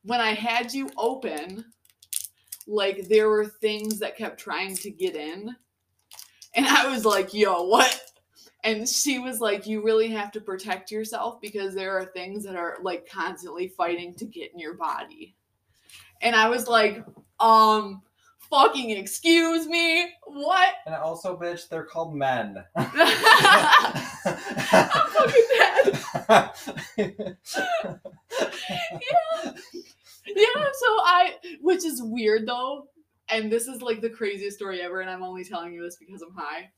[0.05, 1.64] When i had you open
[2.66, 5.57] like there were things that kept trying to get in.
[6.55, 8.05] And i was like yo what
[8.66, 12.56] and she was like you really have to protect yourself because there are things that
[12.56, 15.34] are like constantly fighting to get in your body
[16.20, 17.02] and i was like
[17.40, 18.02] um
[18.50, 22.62] fucking excuse me what and also, bitch, they're called men.
[22.76, 22.86] I'm
[25.08, 25.98] fucking dead.
[26.28, 26.48] yeah.
[30.28, 32.88] Yeah, so I which is weird though,
[33.30, 36.22] and this is like the craziest story ever, and I'm only telling you this because
[36.22, 36.70] I'm high.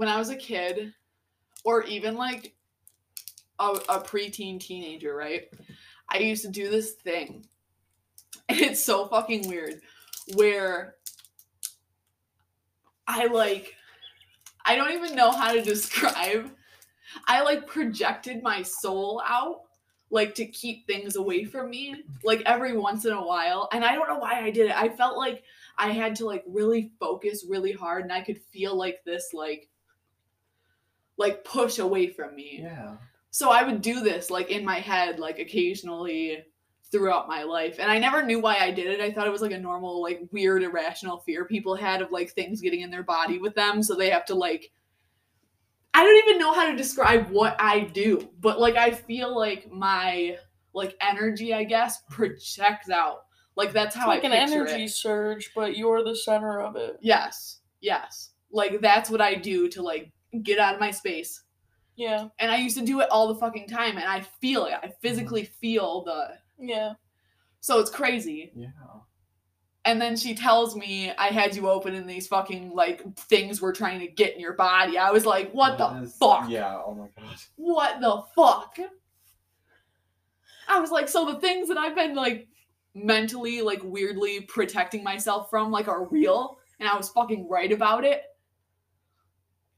[0.00, 0.94] When I was a kid,
[1.62, 2.54] or even like
[3.58, 5.50] a, a preteen teenager, right?
[6.08, 7.44] I used to do this thing.
[8.48, 9.82] And it's so fucking weird
[10.36, 10.94] where
[13.06, 13.74] I like
[14.64, 16.50] I don't even know how to describe
[17.26, 19.64] I like projected my soul out
[20.10, 23.94] like to keep things away from me like every once in a while and I
[23.94, 24.76] don't know why I did it.
[24.76, 25.44] I felt like
[25.76, 29.68] I had to like really focus really hard and I could feel like this like
[31.20, 32.60] like push away from me.
[32.62, 32.96] Yeah.
[33.30, 36.42] So I would do this like in my head like occasionally
[36.90, 39.00] throughout my life and I never knew why I did it.
[39.00, 42.30] I thought it was like a normal like weird irrational fear people had of like
[42.30, 44.72] things getting in their body with them so they have to like
[45.92, 49.70] I don't even know how to describe what I do, but like I feel like
[49.70, 50.38] my
[50.72, 53.24] like energy, I guess, projects out.
[53.56, 54.90] Like that's It's how like I an energy it.
[54.90, 56.96] surge, but you're the center of it.
[57.02, 58.30] Yes, yes.
[58.52, 60.12] Like that's what I do to like
[60.42, 61.42] get out of my space.
[61.96, 64.72] Yeah, And I used to do it all the fucking time, and I feel it.
[64.72, 64.90] I mm-hmm.
[65.02, 66.38] physically feel the.
[66.58, 66.94] yeah.
[67.60, 68.52] So it's crazy.
[68.54, 68.68] Yeah.
[69.84, 73.74] And then she tells me I had you open in these fucking like things we're
[73.74, 74.96] trying to get in your body.
[74.96, 76.48] I was like, what That the is- fuck?
[76.48, 76.80] Yeah.
[76.84, 77.36] Oh my god.
[77.56, 78.78] what the fuck?
[80.68, 82.48] I was like, so the things that I've been like
[82.94, 88.04] mentally, like weirdly protecting myself from, like are real, and I was fucking right about
[88.04, 88.22] it.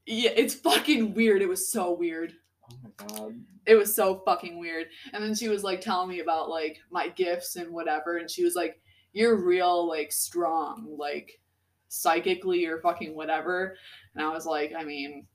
[0.05, 1.41] Yeah, it's fucking weird.
[1.41, 2.33] It was so weird.
[2.71, 3.35] Oh my god.
[3.65, 4.87] It was so fucking weird.
[5.13, 8.43] And then she was like telling me about like my gifts and whatever, and she
[8.43, 8.81] was like,
[9.13, 11.39] You're real, like strong, like
[11.87, 13.75] psychically or fucking whatever.
[14.15, 15.27] And I was like, I mean,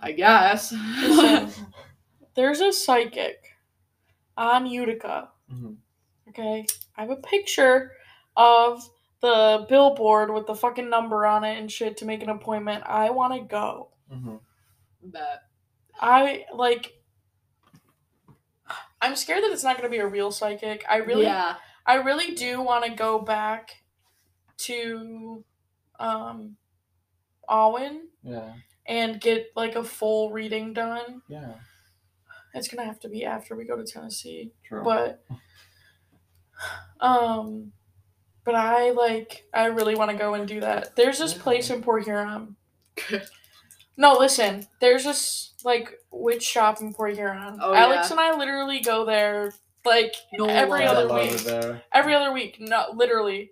[0.00, 0.72] I guess.
[0.72, 1.50] Listen,
[2.34, 3.44] there's a psychic
[4.36, 5.30] on Utica.
[5.52, 5.76] Mhm.
[6.28, 6.66] Okay,
[6.96, 7.92] I have a picture
[8.36, 8.88] of
[9.20, 12.84] the billboard with the fucking number on it and shit to make an appointment.
[12.86, 13.90] I want to go.
[14.12, 14.40] Mhm.
[15.02, 15.42] but
[16.00, 16.94] I like.
[19.00, 20.84] I'm scared that it's not going to be a real psychic.
[20.88, 21.56] I really, yeah.
[21.86, 23.82] I really do want to go back
[24.58, 25.44] to,
[26.00, 26.56] um,
[27.48, 28.54] Awen Yeah.
[28.86, 31.22] and get like a full reading done.
[31.28, 31.54] Yeah.
[32.54, 34.52] It's gonna have to be after we go to Tennessee.
[34.64, 34.82] True.
[34.82, 35.24] But
[37.00, 37.72] um
[38.48, 40.96] but I like I really want to go and do that.
[40.96, 42.56] There's this place in Port Huron.
[44.00, 44.64] No, listen.
[44.80, 47.58] There's this like witch shop in Port Huron.
[47.60, 48.12] Oh, Alex yeah.
[48.12, 49.52] and I literally go there
[49.84, 51.44] like No every other week.
[51.92, 52.58] Every other week.
[52.60, 53.50] No, literally.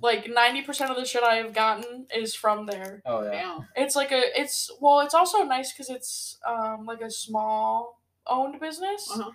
[0.00, 3.02] Like 90% of the shit I have gotten is from there.
[3.04, 3.58] Oh yeah.
[3.76, 8.58] It's like a it's well, it's also nice cuz it's um like a small owned
[8.58, 9.06] business.
[9.12, 9.32] Uh-huh.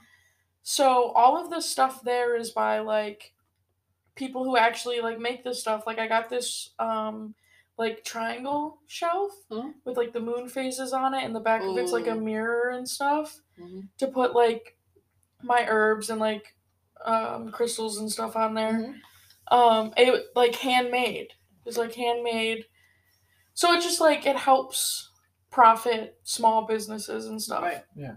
[0.63, 3.33] So all of the stuff there is by like
[4.19, 5.87] people who actually like make this stuff.
[5.87, 7.33] Like I got this um
[7.77, 9.69] like triangle shelf Huh?
[9.85, 12.69] with like the moon phases on it and the back of it's like a mirror
[12.71, 13.87] and stuff Mhm.
[13.99, 14.77] to put like
[15.41, 16.55] my herbs and like
[17.05, 18.73] um crystals and stuff on there.
[18.73, 18.95] Mhm.
[19.55, 21.29] Um it like handmade.
[21.65, 22.65] It's like handmade.
[23.53, 25.09] So it just like it helps
[25.49, 27.63] profit small businesses and stuff.
[27.63, 27.83] Right.
[27.95, 28.15] Yeah.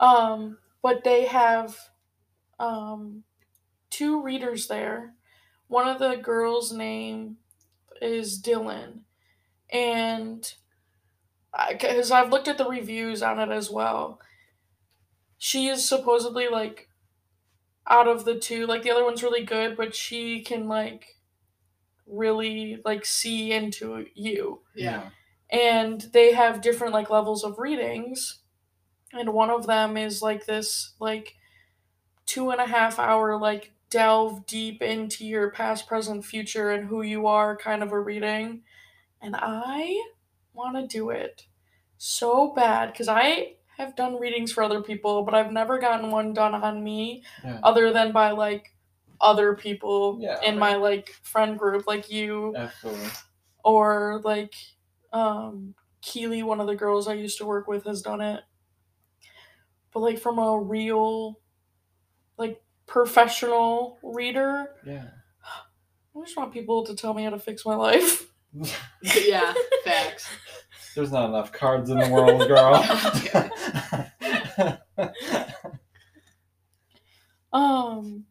[0.00, 1.78] Um, but they have
[2.58, 3.22] um
[3.92, 5.14] two readers there.
[5.68, 7.38] One of the girls' name
[8.00, 9.02] is Dylan,
[9.70, 10.52] and
[11.70, 14.20] because I've looked at the reviews on it as well,
[15.38, 16.88] she is supposedly like
[17.88, 21.18] out of the two, like the other one's really good, but she can like
[22.06, 24.62] really like see into you.
[24.74, 25.10] Yeah.
[25.50, 28.40] and they have different like levels of readings.
[29.12, 31.34] And one of them is like this like
[32.26, 37.02] two and a half hour like delve deep into your past present future and who
[37.02, 38.64] you are kind of a reading
[39.22, 40.02] and i
[40.54, 41.46] want to do it
[41.98, 46.34] so bad because i have done readings for other people but i've never gotten one
[46.34, 47.60] done on me Yeah.
[47.62, 48.74] other than by like
[49.20, 53.10] other people Yeah, in my like friend group like you Absolutely.
[53.64, 54.54] or like
[55.12, 58.42] um Keely, one of the girls I used to work with, has done it.
[59.92, 61.40] But like from a real
[62.38, 62.62] like
[62.92, 65.06] professional reader, Yeah.
[66.14, 68.30] I just want people to tell me how to fix my life.
[69.02, 69.54] yeah.
[69.82, 70.28] Facts.
[70.94, 72.84] There's not enough cards in the world, girl.
[77.54, 78.24] Um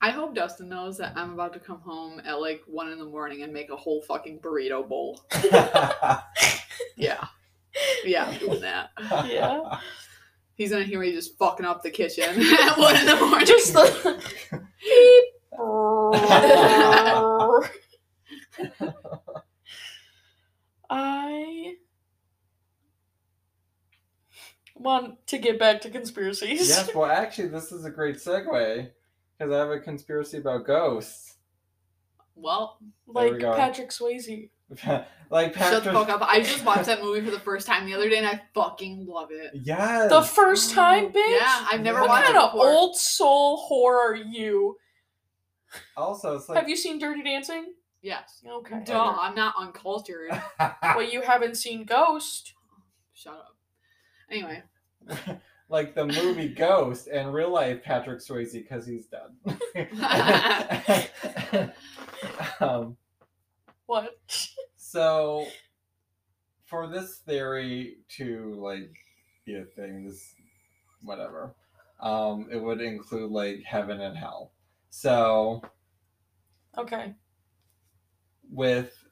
[0.00, 3.04] I hope Dustin knows that I'm about to come home at like one in the
[3.04, 5.20] morning and make a whole fucking burrito bowl.
[6.96, 7.24] Yeah.
[8.04, 8.90] Yeah, I'm doing that.
[9.28, 9.78] Yeah.
[10.58, 12.24] He's gonna hear me just fucking up the kitchen
[12.60, 13.46] at one in the morning.
[13.46, 14.22] just the
[20.90, 21.74] I
[24.74, 26.68] want to get back to conspiracies.
[26.68, 28.90] yes, well, actually, this is a great segue
[29.38, 31.36] because I have a conspiracy about ghosts.
[32.34, 32.78] well,
[33.12, 33.56] There we like.
[33.56, 34.50] Patrick Swayze.
[35.30, 35.84] like Shut Patrick.
[35.84, 36.22] the fuck up.
[36.22, 39.06] I just watched that movie for the first time the other day and I fucking
[39.06, 39.52] love it.
[39.54, 40.08] Yeah.
[40.08, 41.38] The first time, bitch.
[41.40, 42.08] Yeah, I've never watched.
[42.10, 42.68] What watched kind it of before.
[42.68, 44.76] old soul whore are you?
[45.96, 46.58] Also, it's like.
[46.58, 47.72] Have you seen Dirty Dancing?
[48.02, 48.42] Yes.
[48.46, 48.80] Okay.
[48.84, 50.30] Duh, I'm not uncultured.
[50.82, 52.54] Well, you haven't seen Ghost.
[53.12, 53.56] Shut up.
[54.30, 54.62] Anyway,
[55.68, 59.32] like the movie Ghost and real life Patrick Swayze because he's dead.
[62.60, 62.96] um,
[63.86, 64.14] What?
[64.90, 65.46] So
[66.64, 68.94] for this theory to like
[69.44, 70.34] be a thing, this
[71.02, 71.54] whatever,
[72.00, 74.52] um, it would include like heaven and hell.
[74.90, 75.62] So
[76.78, 77.14] Okay.
[78.50, 79.04] with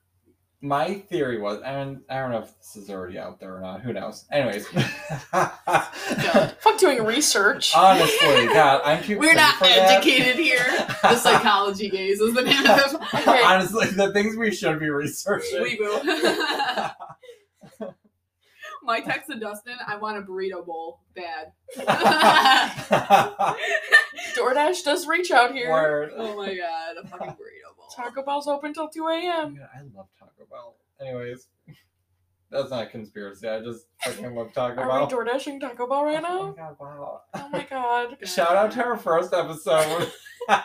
[0.67, 3.83] my theory was, and I don't know if this is already out there or not.
[3.83, 4.25] Who knows?
[4.33, 4.67] Anyways,
[5.31, 7.73] Fuck doing research.
[7.75, 9.19] honestly, God, I'm too.
[9.19, 10.03] we're not for that.
[10.05, 10.65] educated here.
[11.03, 12.95] The psychology gays is the name of this.
[13.15, 13.43] Okay.
[13.43, 15.63] Honestly, the things we should be researching.
[15.63, 16.03] We will.
[18.83, 21.01] My text to Dustin, I want a burrito bowl.
[21.17, 21.53] Bad.
[24.37, 25.71] DoorDash does reach out here.
[25.73, 26.13] Word.
[26.17, 27.66] Oh my god, a fucking burrito bowl.
[27.97, 29.53] Taco Bell's open till 2 Oh a.m.
[29.55, 30.77] my God, I love Taco Bell.
[31.01, 31.49] Anyways,
[32.51, 33.49] that's not a conspiracy.
[33.49, 35.07] I just fucking love Taco Are Bell.
[35.07, 36.41] we DoorDashing Taco Bell right now?
[36.41, 36.77] Oh my god!
[36.81, 37.21] Wow.
[37.35, 38.17] Oh my god.
[38.29, 40.13] Shout out to our first episode.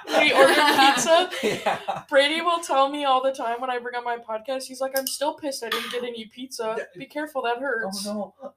[0.08, 1.28] We ordered pizza.
[1.42, 2.04] yeah.
[2.08, 4.96] Brady will tell me all the time when I bring on my podcast, he's like,
[4.96, 6.78] I'm still pissed I didn't get any pizza.
[6.96, 8.06] Be careful, that hurts.
[8.08, 8.54] Oh no!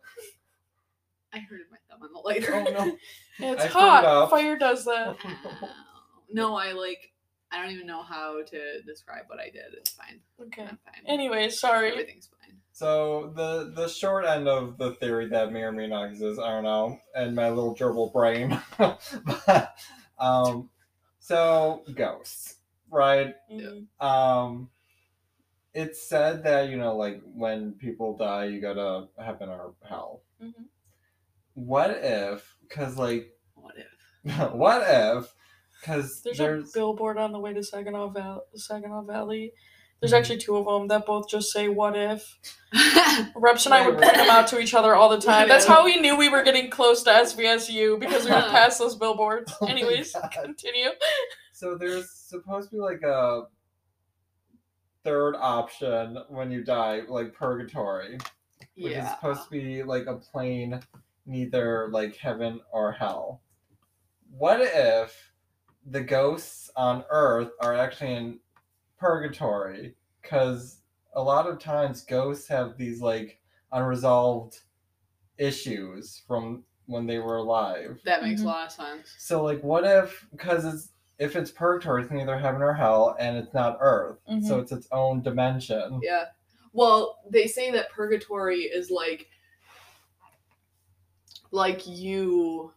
[1.32, 2.54] I hurted my thumb on the lighter.
[2.54, 2.64] Oh
[3.38, 3.48] no!
[3.48, 4.28] It's I hot.
[4.28, 5.16] Fire does that.
[5.24, 5.68] Ow.
[6.30, 7.13] no, I like.
[7.54, 9.74] I don't even know how to describe what I did.
[9.78, 10.20] It's fine.
[10.42, 10.62] Okay.
[10.62, 11.04] I'm fine.
[11.06, 11.92] Anyway, sorry.
[11.92, 12.56] Everything's fine.
[12.72, 16.50] So the the short end of the theory that may or may not exist, I
[16.50, 18.60] don't know, and my little gerbil brain.
[18.78, 19.76] but,
[20.18, 20.70] um,
[21.20, 22.56] so ghosts,
[22.90, 23.34] right?
[23.52, 23.86] Mhm.
[24.00, 24.70] Um,
[25.72, 30.22] it's said that you know, like when people die, you go to heaven or hell.
[30.42, 30.64] Mhm.
[31.54, 32.56] What if?
[32.62, 34.52] Because like, What if?
[34.52, 35.32] what if?
[35.84, 39.52] Because There's, there's, a billboard on the way to Saginaw, Val- Saginaw Valley.
[40.00, 40.18] There's Mhm.
[40.18, 42.38] actually two of them that both just say "What if."
[43.36, 45.46] Reps and I would point them out to each other all the time.
[45.48, 48.96] That's how we knew we were getting close to SVSU because we would pass those
[48.96, 49.52] billboards.
[49.60, 50.88] Oh Anyways, continue.
[51.52, 53.42] so there's supposed to be like a
[55.04, 58.18] third option when you die, like purgatory.
[58.76, 60.80] which is supposed to be like a plane,
[61.26, 63.42] neither like heaven or hell.
[64.30, 65.32] What if
[65.86, 68.40] the ghosts on Earth are actually in
[68.98, 69.94] purgatory?
[70.22, 70.80] Because
[71.14, 73.40] a lot of times ghosts have these like
[73.72, 74.60] unresolved
[75.38, 78.00] issues from when they were alive.
[78.04, 78.44] That makes Mhm.
[78.44, 79.14] a lot of sense.
[79.18, 83.36] So like, what if because it's if it's purgatory, it's neither heaven or hell, and
[83.36, 84.62] it's not Earth, so Mhm.
[84.62, 86.00] it's its own dimension.
[86.02, 86.30] Yeah.
[86.72, 89.28] Well, they say that purgatory is like
[91.52, 92.72] like you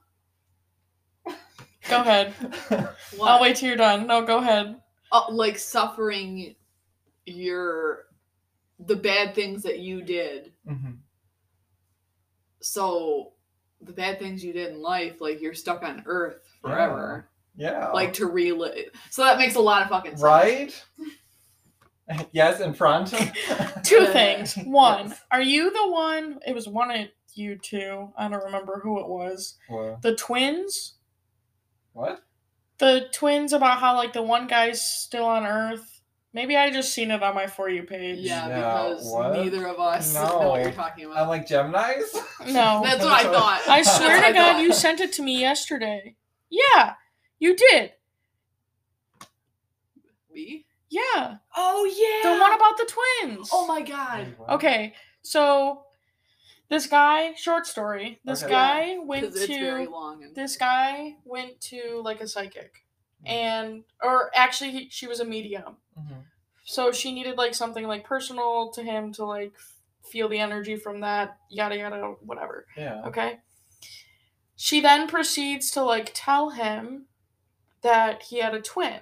[1.90, 2.34] Go ahead.
[3.18, 3.30] what?
[3.30, 4.08] I'll wait till you're done.
[4.08, 4.82] No, go ahead.
[5.12, 6.56] uh, like suffering
[7.26, 8.06] your
[8.80, 10.54] the bad things that you did.
[10.70, 10.98] Mhm.
[12.62, 13.34] So
[13.82, 17.30] the bad things you did in life, like you're stuck on Earth forever.
[17.56, 17.90] Yeah.
[17.92, 18.92] Like to relive.
[19.10, 20.22] So that makes a lot of fucking sense.
[20.22, 20.86] Right?
[22.32, 23.10] yes, in front.
[23.84, 24.56] Two things.
[24.64, 25.22] One, yes.
[25.32, 26.40] are you the one?
[26.46, 28.10] It was one of you two.
[28.18, 29.56] I don't remember who it was.
[29.68, 30.02] What?
[30.02, 30.96] The twins.
[31.98, 32.22] What?
[32.78, 36.00] The twins about how like the one guy's still on Earth.
[36.32, 38.20] Maybe I just seen it on my for you page.
[38.20, 39.34] Yeah, Yeah, because what?
[39.34, 40.62] neither of us know what No.
[40.62, 41.18] you're talking about.
[41.18, 42.14] I'm like Gemini's?
[42.54, 42.82] No.
[42.84, 43.62] That's what I thought.
[43.68, 44.62] I swear what I to God, thought.
[44.62, 46.16] you sent it to me yesterday.
[46.52, 46.94] Yeah,
[47.40, 47.94] you did.
[50.32, 50.66] Me?
[50.92, 52.32] Yeah, Oh yeah.
[52.32, 52.86] the one about the
[53.26, 53.50] twins.
[53.52, 54.36] Oh my god.
[54.50, 54.94] Okay,
[55.24, 55.82] so
[56.70, 58.20] this guy, short story.
[58.26, 58.52] This Okay.
[58.52, 62.86] guy went Because it's very to long and this guy went to like a psychic,
[63.26, 65.78] and or actually he, she was a medium.
[65.98, 66.24] Mhm.
[66.66, 69.54] So she needed like something like personal to him to like
[70.04, 71.38] feel the energy from that.
[71.50, 72.66] Yada yada whatever.
[72.76, 73.04] Yeah.
[73.06, 73.40] Okay.
[74.56, 77.06] She then proceeds to like tell him
[77.82, 79.02] that he had a twin,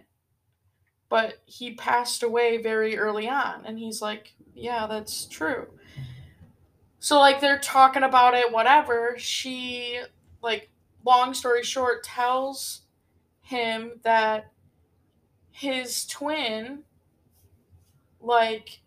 [1.09, 3.65] but he passed away very early on.
[3.65, 5.67] And he's like, Yeah, that's true.
[7.05, 9.13] So, like, they're talking about it, whatever.
[9.19, 9.99] She,
[10.41, 10.71] like,
[11.05, 12.81] long story short, tells
[13.41, 14.51] him that
[15.51, 16.79] his twin,
[18.19, 18.79] like,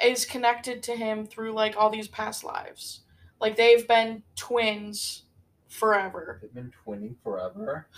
[0.00, 3.00] is connected to him through, like, all these past lives.
[3.40, 5.24] Like, they've been twins
[5.66, 6.38] forever.
[6.40, 7.88] They've been twinning forever.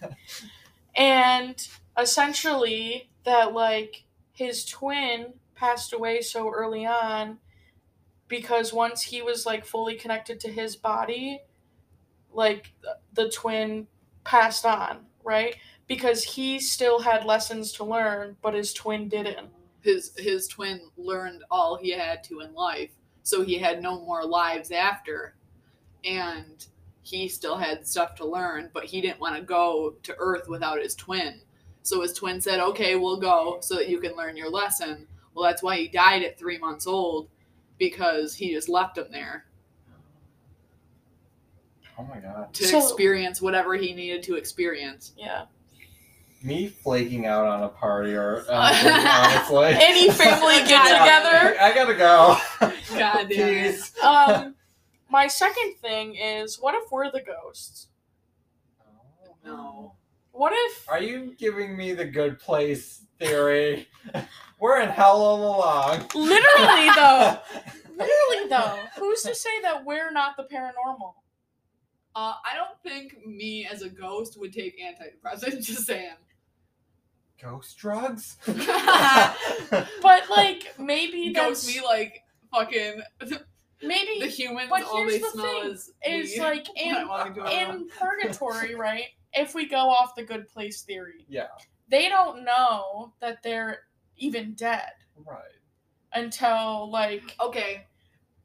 [0.96, 7.36] and essentially that like his twin passed away so early on
[8.28, 11.40] because once he was like fully connected to his body,
[12.32, 12.72] like
[13.14, 13.86] the twin
[14.24, 15.56] passed on, right?
[15.86, 19.48] Because he still had lessons to learn, but his twin didn't.
[19.80, 22.90] His his twin learned all he had to in life,
[23.22, 25.36] so he had no more lives after,
[26.04, 26.66] and
[27.02, 30.82] he still had stuff to learn, but he didn't want to go to Earth without
[30.82, 31.40] his twin.
[31.82, 35.48] So his twin said, "Okay, we'll go so that you can learn your lesson." Well,
[35.48, 37.30] that's why he died at three months old,
[37.78, 39.44] because he just left him there
[41.98, 42.52] Oh my god.
[42.54, 45.12] to So- experience whatever he needed to experience.
[45.16, 45.46] Yeah.
[46.44, 49.66] Me flaking out on a party or honestly, honestly.
[49.84, 51.60] Any family get together.
[51.60, 52.36] I gotta go.
[52.96, 53.98] God damn it.
[54.04, 54.54] Um,
[55.10, 57.88] my second thing is, what if we're the ghosts?
[59.44, 59.94] No.
[60.30, 60.88] What if?
[60.88, 63.88] Are you giving me the good place theory?
[64.60, 66.08] We're in hell all along.
[66.14, 67.38] Literally though,
[67.90, 71.14] literally though, who's to say that we're not the paranormal?
[72.16, 75.62] Uh, I don't think me as a ghost would take antidepressants.
[75.66, 76.16] Just saying.
[77.40, 78.36] Ghost drugs?
[80.02, 83.00] But like maybe Ghost that's me like fucking
[83.82, 84.68] maybe the humans.
[84.70, 87.82] but all here's they the smell thing, is is like in walk into a room.
[87.82, 89.04] in purgatory, right?
[89.34, 91.46] If we go off the good place theory, yeah,
[91.88, 93.80] they don't know that they're
[94.18, 94.90] even dead
[95.26, 95.42] right.
[96.14, 97.86] until like Okay,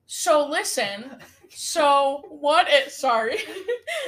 [0.06, 1.18] so listen
[1.50, 3.38] so what it sorry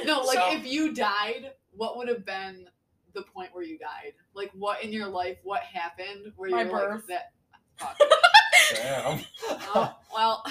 [0.04, 2.66] no, like So- if you died, what would have been
[3.14, 4.12] the point where you died?
[4.34, 5.38] Like what in your life?
[5.42, 7.04] What happened where My you're birth.
[7.08, 7.32] like that?
[7.78, 7.98] Fuck.
[8.74, 9.20] Damn.
[9.74, 10.44] Oh, well,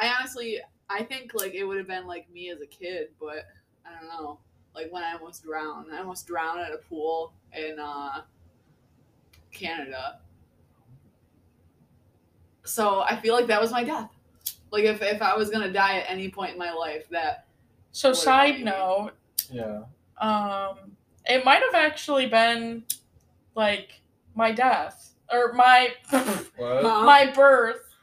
[0.00, 3.44] I honestly, I think like it would have been like me as a kid, but
[3.84, 4.40] I don't know.
[4.74, 8.22] Like when I almost drowned, I almost drowned at a pool in uh,
[9.52, 10.20] Canada.
[12.64, 14.10] So I feel like that was my death.
[14.70, 17.46] Like if if I was gonna die at any point in my life, that
[17.92, 19.12] so side note
[19.50, 19.80] yeah.
[20.18, 20.76] um
[21.26, 22.84] it might have actually been
[23.54, 24.00] like
[24.34, 25.88] my death or my
[26.56, 26.82] What?
[27.04, 27.94] My birth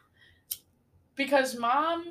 [1.15, 2.05] because mom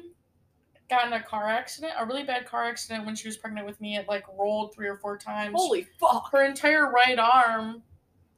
[0.91, 3.81] got in a car accident a really bad car accident when she was pregnant with
[3.81, 6.31] me it like rolled three or four times holy fuck.
[6.33, 7.83] her entire right arm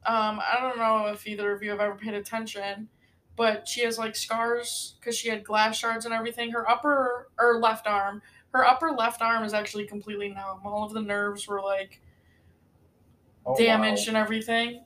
[0.07, 2.87] um i don't know if either of you have ever paid attention
[3.35, 7.59] but she has like scars because she had glass shards and everything her upper or
[7.59, 8.21] left arm
[8.53, 12.01] her upper left arm is actually completely numb all of the nerves were like
[13.49, 14.09] Oh, damaged wow.
[14.09, 14.83] and everything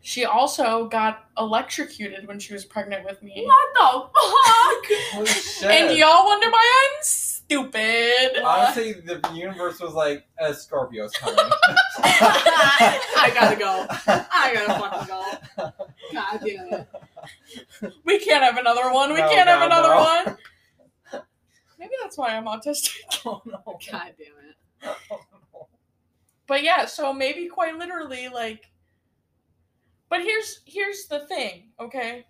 [0.00, 4.98] she also got electrocuted when she was pregnant with me What the fuck?
[5.14, 5.68] Holy shit.
[5.70, 7.02] and y'all wonder why i'm
[7.48, 11.36] stupid Honestly, the universe was like, a Scorpio's coming.
[11.98, 13.86] I gotta go.
[13.88, 15.72] I gotta fucking go.
[16.12, 16.72] God damn
[17.82, 17.92] it.
[18.04, 19.96] we can't have another one we No, can't have another no.
[20.00, 20.36] one
[21.78, 22.96] maybe that's why i'm autistic
[23.26, 23.60] oh no.
[23.66, 24.96] God damn it.
[26.46, 28.70] but yeah so maybe quite literally like
[30.08, 32.24] but here's here's the thing okay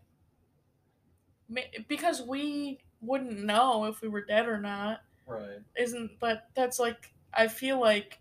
[1.89, 5.59] because we wouldn't know if we were dead or not Right.
[5.77, 8.19] isn't but that's like i feel like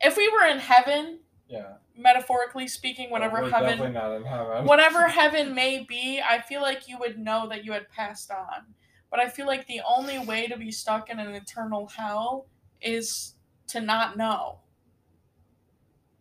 [0.00, 1.18] if we were in heaven
[1.48, 1.74] Yeah.
[1.96, 4.64] metaphorically speaking whatever We're heaven definitely not in heaven.
[4.72, 8.74] whatever heaven may be, I feel like you would know that you had passed on.
[9.10, 12.46] But I feel like the only way to be stuck in an eternal hell
[12.80, 13.34] is
[13.68, 14.60] to not know.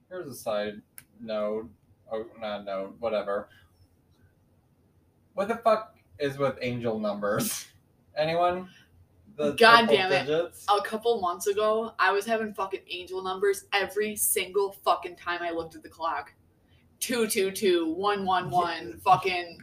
[0.09, 0.81] Here's a side
[1.21, 1.69] note.
[2.11, 2.95] Oh, not note.
[2.99, 3.49] Whatever.
[5.35, 7.67] What the fuck is with angel numbers?
[8.17, 8.69] Anyone?
[9.37, 10.25] The God damn it.
[10.25, 10.65] Digits?
[10.67, 15.51] A couple months ago, I was having fucking angel numbers every single fucking time I
[15.51, 16.33] looked at the clock.
[16.99, 19.59] Two two two one one one fucking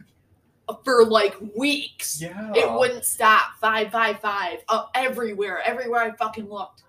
[0.85, 2.21] for like weeks.
[2.21, 2.53] Yeah.
[2.55, 3.57] It wouldn't stop.
[3.59, 4.59] Five five five.
[4.69, 5.61] Uh, everywhere.
[5.65, 6.83] Everywhere I fucking looked.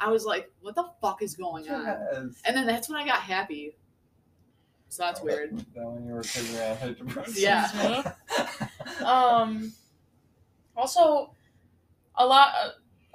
[0.00, 2.34] I was like, what the fuck is going on?
[2.44, 3.76] And then that's when I got happy.
[4.88, 5.56] So that's weird.
[5.74, 7.38] That when you were taking your antidepressants.
[7.38, 8.12] Yeah.
[9.04, 9.72] Um
[10.76, 11.35] also
[12.16, 12.70] a lot uh,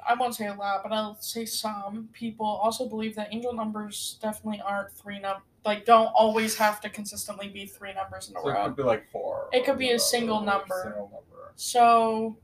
[0.08, 4.18] I won't say a lot, but I'll say some people also believe that angel numbers
[4.22, 8.42] definitely aren't three num like don't always have to consistently be three numbers in a
[8.42, 9.48] So it could be like four.
[9.54, 10.82] It could be a or single number.
[10.84, 11.52] Single number.
[11.56, 12.38] So,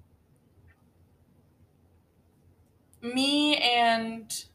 [3.02, 4.46] me and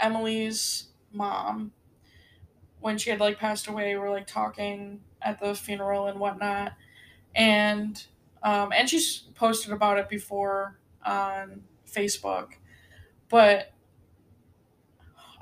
[0.00, 1.72] Emily's mom,
[2.80, 6.72] when she had like passed away, we were like talking at the funeral and whatnot,
[7.34, 8.02] and
[8.42, 12.54] um, and she's posted about it before on Facebook,
[13.28, 13.72] but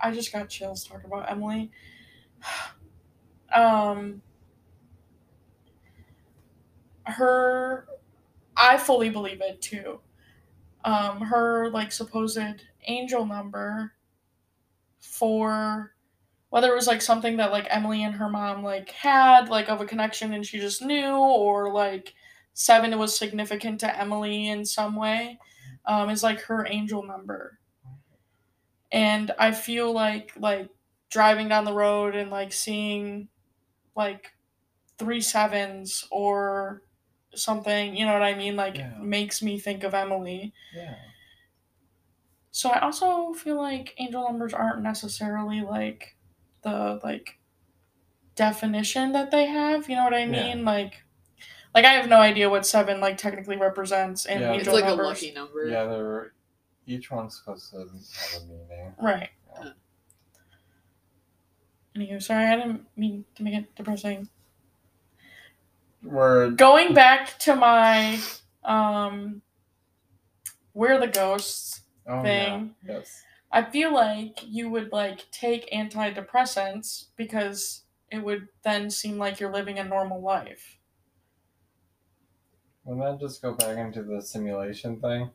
[0.03, 1.71] I just got chills talking about Emily.
[3.55, 4.23] um
[7.07, 7.87] her
[8.57, 10.01] I fully believe it too.
[10.85, 13.93] Um her like supposed angel number
[15.01, 15.95] for
[16.51, 19.81] whether it was like something that like Emily and her mom like had like of
[19.81, 22.15] a connection and she just knew or like
[22.53, 25.39] seven was significant to Emily in some way
[25.87, 27.59] um is like her angel number.
[28.93, 30.71] And I feel like like
[31.11, 33.29] driving down the road and like seeing
[33.97, 34.33] like
[34.99, 36.83] three sevens or
[37.35, 38.57] something, you know what I mean?
[38.57, 38.99] Like Yeah.
[39.01, 40.55] makes me think of Emily.
[40.75, 40.97] Yeah.
[42.51, 46.17] So I also feel like angel numbers aren't necessarily like
[46.63, 47.39] the like
[48.37, 49.89] definition that they have.
[49.89, 50.31] You know what I Yeah.
[50.31, 50.65] mean?
[50.65, 51.05] Like,
[51.75, 54.53] like I have no idea what seven like technically represents in Yeah.
[54.53, 55.07] It's like numbers.
[55.07, 55.67] a lucky number.
[55.67, 56.33] Yeah, they're
[56.87, 58.93] each one's supposed to have a meaning.
[59.01, 59.31] Right.
[59.63, 59.71] Yeah.
[61.97, 64.29] Anywho, sorry, I didn't mean to make it depressing.
[66.03, 66.59] Word.
[66.59, 68.19] Going back to my
[68.65, 69.41] um,
[70.75, 72.75] we're the ghosts Oh thing.
[72.85, 72.97] yeah.
[72.97, 73.23] Yes.
[73.51, 79.53] I feel like you would like take antidepressants because it would then seem like you're
[79.53, 80.79] living a normal life.
[82.85, 85.31] Wouldn't that just go back into the simulation thing?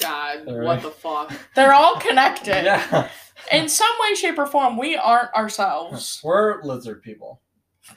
[0.00, 0.64] God, Alright.
[0.66, 1.32] what the fuck?
[1.54, 2.64] They're all connected.
[2.64, 3.08] Yeah.
[3.52, 6.20] In some way, shape, or form, we aren't ourselves.
[6.24, 7.40] We're lizard people.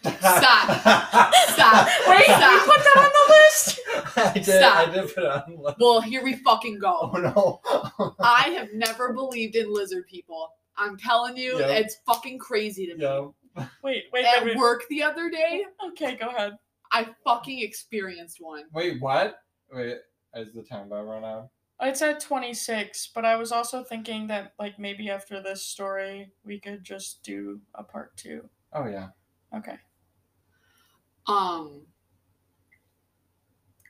[0.02, 0.12] Stop.
[0.20, 1.88] Stop.
[2.08, 2.52] Wait, Stop.
[2.52, 3.80] you put that on the list?
[4.18, 4.46] I did.
[4.46, 4.88] Stop.
[4.88, 5.44] I did put it on.
[5.56, 5.78] the list.
[5.80, 7.12] Well, here we fucking go.
[7.14, 7.62] Oh
[8.00, 8.14] no.
[8.20, 10.50] I have never believed in lizard people.
[10.78, 11.68] I'm telling you, Yeah.
[11.74, 13.04] it's fucking crazy to me.
[13.04, 13.66] yeah.
[13.84, 14.58] Wait, wait, At wait, wait.
[14.58, 16.54] work the other day, Okay, go ahead.
[16.92, 18.64] I fucking experienced one.
[18.74, 19.40] Wait, what?
[19.72, 19.98] Wait,
[20.36, 21.50] is the time about run out?
[21.84, 26.60] It's at 26, but I was also thinking that, like, maybe after this story, we
[26.60, 28.48] could just do a part two.
[28.74, 29.08] Oh yeah.
[29.56, 29.78] Okay.
[31.28, 31.82] Um,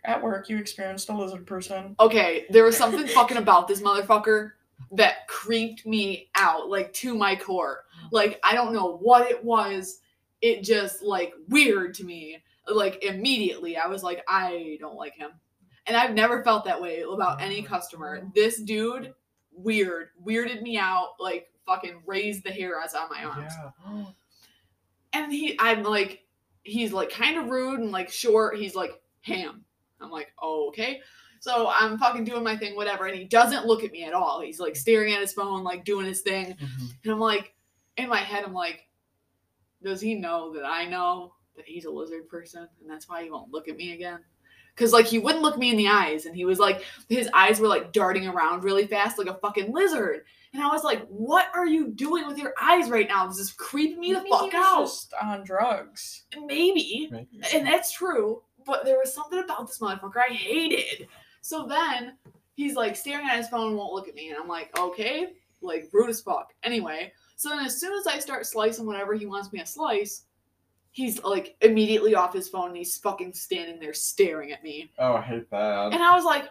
[0.04, 1.96] At work, you experienced a lizard person.
[2.00, 4.52] okay, there was something fucking about this motherfucker
[4.94, 7.84] that creeped me out, like to my core.
[8.12, 10.00] Like, I don't know what it was.
[10.42, 12.42] It just like weird to me.
[12.68, 15.32] Like immediately, I was like, I don't like him.
[15.88, 18.22] And I've never felt that way about any customer.
[18.36, 19.14] This dude,
[19.52, 23.54] weird, weirded me out, like fucking raised the hairs on my arms.
[23.86, 24.06] Yeah.
[25.14, 26.24] And he, I'm like,
[26.64, 28.58] he's like kind of rude and like short.
[28.58, 29.66] He's like ham.
[30.00, 31.02] I'm like, oh, okay.
[31.42, 33.08] So I'm fucking doing my thing, whatever.
[33.08, 34.40] And he doesn't look at me at all.
[34.42, 36.54] He's like staring at his phone, like doing his thing.
[36.54, 36.94] Mhm.
[37.04, 37.54] And I'm like,
[37.98, 38.88] in my head, I'm like,
[39.84, 42.68] does he know that I know that he's a lizard person?
[42.82, 44.20] And that's why he won't look at me again?
[44.76, 46.26] Because, like, he wouldn't look me in the eyes.
[46.26, 49.74] And he was like, his eyes were like darting around really fast, like a fucking
[49.74, 50.22] lizard.
[50.54, 53.28] And I was like, what are you doing with your eyes right now?
[53.28, 54.84] This is creeping me the fuck he was out.
[54.84, 56.24] just on drugs.
[56.46, 57.10] Maybe.
[57.12, 57.42] Maybe.
[57.54, 58.44] And that's true.
[58.66, 61.08] But there was something about this motherfucker I hated.
[61.42, 62.18] So then
[62.54, 64.30] he's like staring at his phone and won't look at me.
[64.30, 66.54] And I'm like, okay, like rude as fuck.
[66.64, 70.26] Anyway, so then as soon as I start slicing whatever he wants me to slice,
[70.92, 74.92] he's like immediately off his phone and he's fucking standing there staring at me.
[75.00, 75.94] Oh, I hate that.
[75.94, 76.50] And I was like,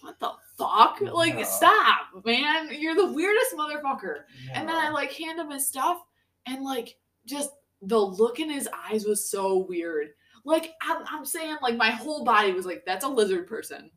[0.00, 1.00] what the fuck?
[1.00, 1.44] Like, Yeah.
[1.44, 2.68] stop, man.
[2.72, 4.22] You're the weirdest motherfucker.
[4.54, 6.02] And then I like hand him his stuff,
[6.46, 7.50] and like just
[7.82, 10.08] the look in his eyes was so weird.
[10.44, 13.90] Like I'm, I'm saying, like my whole body was like, "That's a lizard person.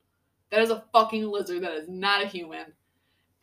[0.50, 1.64] That is a fucking lizard.
[1.64, 2.66] That is not a human."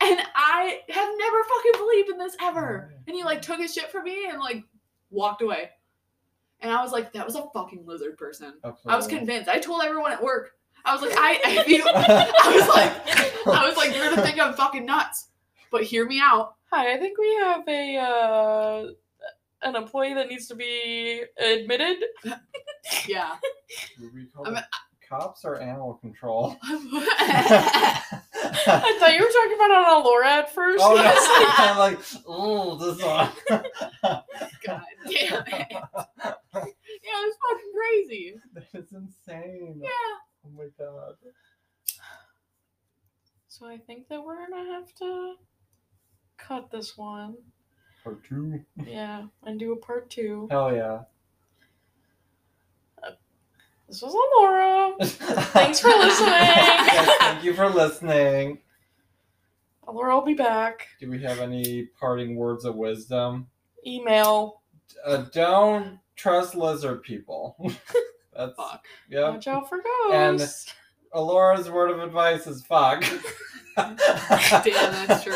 [0.03, 2.93] And I have never fucking believed in this ever.
[3.07, 4.63] And he like took his shit from me and like
[5.09, 5.69] walked away.
[6.61, 8.53] And I was like, "That was a fucking lizard person."
[8.85, 9.49] I was convinced.
[9.49, 10.51] I told everyone at work.
[10.85, 14.39] I was like, I, I feel, I was like, I was like, you're gonna think
[14.39, 15.27] I'm fucking nuts.
[15.71, 16.55] But hear me out.
[16.71, 18.85] Hi, I think we have a uh,
[19.63, 22.03] an employee that needs to be admitted.
[23.07, 23.35] Yeah.
[23.99, 24.63] Would I'm- it
[25.11, 26.55] cops or animal control?
[26.63, 28.01] I
[28.99, 30.83] thought you were talking about on Laura at first.
[30.83, 31.01] Oh no!
[31.57, 33.29] I'm like, oh, this one.
[34.01, 34.23] God
[35.05, 35.67] damn it.
[37.03, 38.35] Yeah, it's fucking crazy.
[38.53, 39.81] that is insane.
[39.83, 39.89] Yeah.
[40.45, 41.15] Oh my god.
[43.47, 45.35] So I think that we're gonna have to
[46.37, 47.35] cut this one.
[48.03, 48.61] Part two.
[48.85, 50.47] Yeah, and do a part two.
[50.49, 51.01] Hell yeah.
[53.91, 54.93] This was Laura.
[55.51, 56.31] Thanks for listening.
[56.31, 58.59] Yes, thank you for listening.
[59.85, 60.87] Laura will be back.
[61.01, 63.47] Do we have any parting words of wisdom?
[63.85, 64.61] Email.
[65.05, 67.57] Uh, don't trust lizard people.
[68.33, 68.85] That's Fuck.
[69.09, 69.33] yep.
[69.33, 69.79] Watch out for
[70.13, 70.73] And- ghosts.
[71.13, 73.01] Alora's word of advice is fuck.
[73.75, 73.97] Damn,
[75.07, 75.35] that's true.